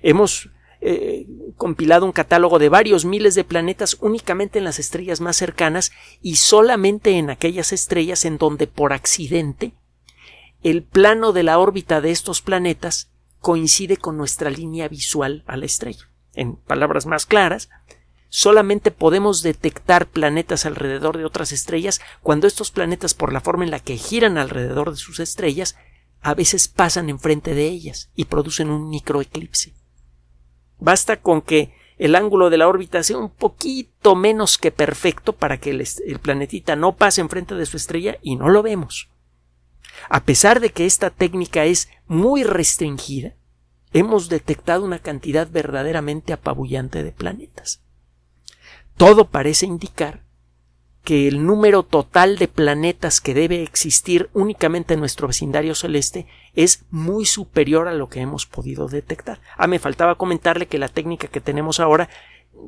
hemos 0.02 0.49
eh, 0.81 1.27
compilado 1.57 2.05
un 2.05 2.13
catálogo 2.13 2.57
de 2.57 2.69
varios 2.69 3.03
miles 3.03 3.35
de 3.35 3.43
planetas 3.43 3.97
únicamente 3.99 4.59
en 4.59 4.65
las 4.65 4.79
estrellas 4.79 5.19
más 5.19 5.35
cercanas 5.35 5.91
y 6.21 6.37
solamente 6.37 7.11
en 7.17 7.29
aquellas 7.29 7.73
estrellas 7.73 8.23
en 8.23 8.37
donde 8.37 8.65
por 8.67 8.93
accidente 8.93 9.73
el 10.63 10.83
plano 10.83 11.31
de 11.31 11.43
la 11.43 11.59
órbita 11.59 12.01
de 12.01 12.11
estos 12.11 12.41
planetas 12.41 13.11
coincide 13.39 13.97
con 13.97 14.17
nuestra 14.17 14.49
línea 14.49 14.87
visual 14.87 15.43
a 15.47 15.55
la 15.57 15.65
estrella. 15.65 16.09
En 16.33 16.55
palabras 16.55 17.05
más 17.05 17.25
claras, 17.25 17.69
solamente 18.27 18.91
podemos 18.91 19.41
detectar 19.41 20.07
planetas 20.07 20.65
alrededor 20.65 21.17
de 21.17 21.25
otras 21.25 21.51
estrellas 21.51 22.01
cuando 22.21 22.47
estos 22.47 22.71
planetas, 22.71 23.13
por 23.13 23.33
la 23.33 23.41
forma 23.41 23.63
en 23.63 23.71
la 23.71 23.79
que 23.79 23.97
giran 23.97 24.37
alrededor 24.37 24.91
de 24.91 24.97
sus 24.97 25.19
estrellas, 25.19 25.75
a 26.21 26.33
veces 26.33 26.67
pasan 26.67 27.09
enfrente 27.09 27.53
de 27.53 27.67
ellas 27.67 28.09
y 28.15 28.25
producen 28.25 28.69
un 28.69 28.89
microeclipse. 28.89 29.73
Basta 30.79 31.17
con 31.17 31.41
que 31.41 31.73
el 31.97 32.15
ángulo 32.15 32.49
de 32.49 32.57
la 32.57 32.67
órbita 32.67 33.03
sea 33.03 33.17
un 33.17 33.29
poquito 33.29 34.15
menos 34.15 34.57
que 34.57 34.71
perfecto 34.71 35.33
para 35.33 35.57
que 35.57 35.71
el, 35.71 36.19
planetita 36.19 36.75
no 36.75 36.95
pase 36.95 37.21
enfrente 37.21 37.55
de 37.55 37.65
su 37.65 37.77
estrella 37.77 38.17
y 38.21 38.37
no 38.37 38.49
lo 38.49 38.63
vemos. 38.63 39.09
A 40.09 40.23
pesar 40.23 40.61
de 40.61 40.69
que 40.69 40.85
esta 40.85 41.09
técnica 41.09 41.65
es 41.65 41.89
muy 42.07 42.43
restringida, 42.43 43.35
hemos 43.91 44.29
detectado 44.29 44.85
una 44.85 44.99
cantidad 44.99 45.49
verdaderamente 45.49 46.31
apabullante 46.31 47.03
de 47.03 47.11
planetas. 47.11 47.81
Todo 48.95 49.29
parece 49.29 49.65
indicar 49.65 50.23
que 51.03 51.27
el 51.27 51.45
número 51.45 51.83
total 51.83 52.38
de 52.38 52.47
planetas 52.47 53.21
que 53.21 53.33
debe 53.33 53.63
existir 53.63 54.29
únicamente 54.33 54.93
en 54.93 54.99
nuestro 54.99 55.27
vecindario 55.27 55.73
celeste 55.75 56.27
es 56.53 56.85
muy 56.91 57.25
superior 57.25 57.88
a 57.88 57.93
lo 57.93 58.09
que 58.09 58.19
hemos 58.19 58.45
podido 58.45 58.88
detectar. 58.88 59.39
Ah, 59.57 59.67
me 59.67 59.79
faltaba 59.79 60.15
comentarle 60.15 60.67
que 60.67 60.77
la 60.77 60.89
técnica 60.89 61.27
que 61.27 61.41
tenemos 61.41 61.79
ahora 61.79 62.09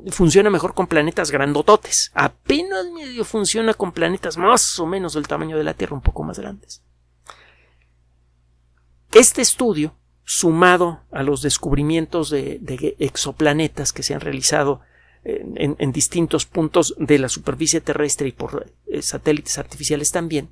funciona 0.08 0.50
mejor 0.50 0.74
con 0.74 0.86
planetas 0.86 1.30
grandototes. 1.30 2.10
Apenas 2.14 2.86
medio 2.90 3.24
funciona 3.24 3.74
con 3.74 3.92
planetas 3.92 4.36
más 4.36 4.78
o 4.78 4.86
menos 4.86 5.14
del 5.14 5.28
tamaño 5.28 5.56
de 5.56 5.64
la 5.64 5.74
Tierra, 5.74 5.94
un 5.94 6.02
poco 6.02 6.22
más 6.22 6.38
grandes. 6.38 6.82
Este 9.12 9.42
estudio, 9.42 9.94
sumado 10.24 11.02
a 11.10 11.22
los 11.22 11.42
descubrimientos 11.42 12.30
de, 12.30 12.58
de 12.60 12.96
exoplanetas 12.98 13.92
que 13.92 14.02
se 14.02 14.14
han 14.14 14.20
realizado 14.20 14.80
en, 15.24 15.92
distintos 15.92 16.46
puntos 16.46 16.94
de 16.98 17.18
la 17.18 17.28
superficie 17.28 17.80
terrestre 17.80 18.28
y 18.28 18.32
por 18.32 18.72
eh, 18.86 19.02
satélites 19.02 19.58
artificiales 19.58 20.10
también, 20.10 20.50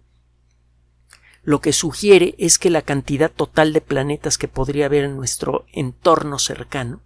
lo 1.43 1.61
que 1.61 1.73
sugiere 1.73 2.35
es 2.39 2.59
que 2.59 2.71
la 2.71 2.83
cantidad 2.83 3.31
total 3.31 3.73
de 3.73 3.81
planetas 3.81 4.39
que 4.39 4.49
podría 4.49 4.87
haber 4.87 5.05
en 5.05 5.17
nuestro 5.17 5.65
entorno 5.73 6.39
cercano 6.39 7.01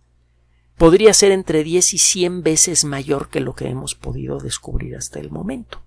podría 0.77 1.15
ser 1.15 1.31
entre 1.31 1.63
10 1.63 1.95
y 1.95 1.99
100 1.99 2.43
veces 2.43 2.85
mayor 2.85 3.29
que 3.29 3.41
lo 3.41 3.55
que 3.55 3.69
hemos 3.69 3.95
podido 3.95 4.39
descubrir 4.41 4.97
hasta 4.97 5.21
el 5.21 5.31
momento. 5.31 5.83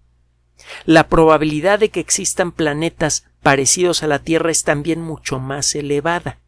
La 0.86 1.08
probabilidad 1.08 1.80
de 1.80 1.90
que 1.90 2.00
existan 2.00 2.52
planetas 2.52 3.26
parecidos 3.44 4.02
a 4.02 4.08
la 4.08 4.20
Tierra 4.20 4.50
es 4.50 4.64
también 4.64 5.02
mucho 5.02 5.40
más 5.40 5.76
elevada. 5.76 6.40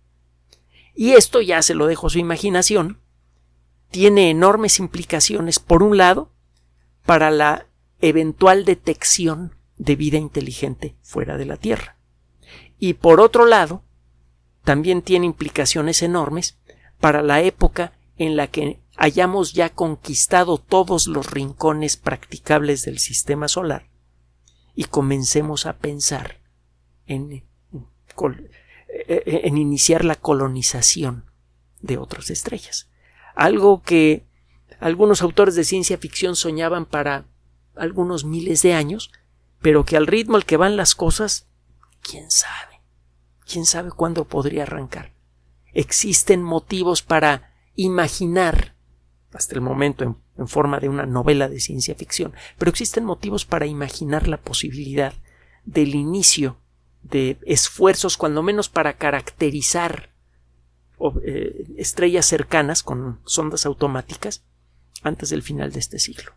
Y 0.95 1.11
esto 1.11 1.41
ya 1.41 1.61
se 1.61 1.75
lo 1.75 1.85
dejo 1.85 2.07
a 2.07 2.09
su 2.09 2.19
imaginación, 2.19 2.99
tiene 3.89 4.29
enormes 4.29 4.79
implicaciones, 4.79 5.59
por 5.59 5.83
un 5.83 5.97
lado, 5.97 6.31
para 7.05 7.31
la 7.31 7.67
eventual 8.01 8.65
detección 8.65 9.55
de 9.77 9.95
vida 9.95 10.17
inteligente 10.17 10.95
fuera 11.01 11.37
de 11.37 11.45
la 11.45 11.57
Tierra. 11.57 11.97
Y 12.77 12.93
por 12.93 13.19
otro 13.19 13.45
lado, 13.45 13.83
también 14.63 15.01
tiene 15.01 15.25
implicaciones 15.25 16.03
enormes 16.03 16.57
para 16.99 17.21
la 17.21 17.41
época 17.41 17.93
en 18.17 18.35
la 18.35 18.47
que 18.47 18.79
hayamos 18.97 19.53
ya 19.53 19.69
conquistado 19.69 20.57
todos 20.57 21.07
los 21.07 21.31
rincones 21.31 21.97
practicables 21.97 22.83
del 22.83 22.99
sistema 22.99 23.47
solar 23.47 23.89
y 24.75 24.85
comencemos 24.85 25.65
a 25.65 25.77
pensar 25.77 26.41
en, 27.05 27.45
en, 29.07 29.57
iniciar 29.57 30.03
la 30.03 30.15
colonización 30.15 31.25
de 31.81 31.97
otras 31.97 32.29
estrellas. 32.29 32.88
Algo 33.39 33.81
que 33.83 34.25
algunos 34.81 35.21
autores 35.21 35.55
de 35.55 35.63
ciencia 35.63 35.97
ficción 35.97 36.35
soñaban 36.35 36.85
para 36.85 37.23
algunos 37.73 38.25
miles 38.25 38.61
de 38.63 38.73
años, 38.73 39.13
pero 39.61 39.85
que 39.85 39.95
al 39.95 40.07
ritmo 40.07 40.35
al 40.35 40.43
que 40.43 40.57
van 40.57 40.75
las 40.75 40.93
cosas, 40.93 41.47
quién 42.01 42.29
sabe, 42.31 42.81
quién 43.49 43.65
sabe 43.65 43.91
cuándo 43.91 44.25
podría 44.25 44.63
arrancar. 44.63 45.13
Existen 45.71 46.43
motivos 46.43 47.01
para 47.01 47.53
imaginar, 47.75 48.75
hasta 49.31 49.55
el 49.55 49.61
momento 49.61 50.03
en, 50.03 50.47
forma 50.49 50.81
de 50.81 50.89
una 50.89 51.05
novela 51.05 51.47
de 51.47 51.61
ciencia 51.61 51.95
ficción, 51.95 52.33
pero 52.57 52.71
existen 52.71 53.05
motivos 53.05 53.45
para 53.45 53.67
imaginar 53.67 54.27
la 54.27 54.41
posibilidad 54.41 55.13
del 55.63 55.95
inicio 55.95 56.57
de 57.03 57.37
esfuerzos, 57.43 58.17
cuando 58.17 58.43
menos 58.43 58.67
para 58.67 58.97
caracterizar 58.97 60.08
eh, 61.23 61.65
estrellas 61.77 62.25
cercanas 62.25 62.83
con 62.83 63.19
sondas 63.25 63.65
automáticas 63.65 64.43
antes 65.01 65.29
del 65.29 65.43
final 65.43 65.71
de 65.71 65.79
este 65.79 65.99
siglo. 65.99 66.33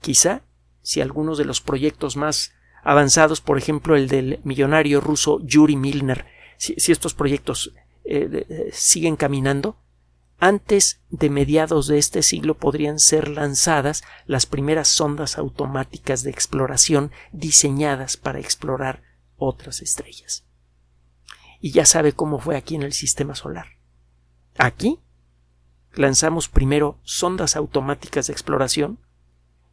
Quizá, 0.00 0.42
si 0.82 1.00
algunos 1.00 1.38
de 1.38 1.44
los 1.44 1.60
proyectos 1.60 2.16
más 2.16 2.52
avanzados, 2.82 3.40
por 3.40 3.58
ejemplo 3.58 3.96
el 3.96 4.08
del 4.08 4.40
millonario 4.44 5.00
ruso 5.00 5.40
Yuri 5.42 5.76
Milner, 5.76 6.26
si, 6.56 6.74
estos 6.92 7.14
proyectos 7.14 7.72
eh, 8.04 8.46
eh, 8.48 8.70
siguen 8.72 9.16
caminando, 9.16 9.76
antes 10.38 11.00
de 11.10 11.28
mediados 11.28 11.86
de 11.86 11.98
este 11.98 12.22
siglo 12.22 12.54
podrían 12.56 12.98
ser 12.98 13.28
lanzadas 13.28 14.02
las 14.26 14.46
primeras 14.46 14.88
sondas 14.88 15.36
automáticas 15.36 16.22
de 16.22 16.30
exploración 16.30 17.12
diseñadas 17.30 18.16
para 18.16 18.40
explorar 18.40 19.02
otras 19.36 19.82
estrellas. 19.82 20.46
Y 21.60 21.72
ya 21.72 21.84
sabe 21.84 22.12
cómo 22.12 22.38
fue 22.38 22.56
aquí 22.56 22.74
en 22.74 22.82
el 22.82 22.92
sistema 22.92 23.34
solar. 23.34 23.66
Aquí 24.56 24.98
lanzamos 25.92 26.48
primero 26.48 26.98
sondas 27.02 27.56
automáticas 27.56 28.26
de 28.26 28.32
exploración 28.32 28.98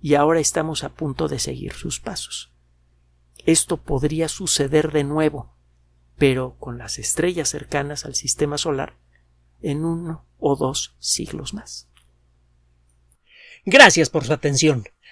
y 0.01 0.15
ahora 0.15 0.39
estamos 0.39 0.83
a 0.83 0.89
punto 0.89 1.27
de 1.27 1.39
seguir 1.39 1.73
sus 1.73 1.99
pasos. 1.99 2.51
Esto 3.45 3.77
podría 3.77 4.27
suceder 4.27 4.91
de 4.91 5.03
nuevo, 5.03 5.55
pero 6.17 6.55
con 6.59 6.77
las 6.77 6.99
estrellas 6.99 7.49
cercanas 7.49 8.05
al 8.05 8.15
sistema 8.15 8.57
solar 8.57 8.97
en 9.61 9.85
uno 9.85 10.25
o 10.39 10.55
dos 10.55 10.95
siglos 10.99 11.53
más. 11.53 11.87
Gracias 13.65 14.09
por 14.09 14.25
su 14.25 14.33
atención. 14.33 14.85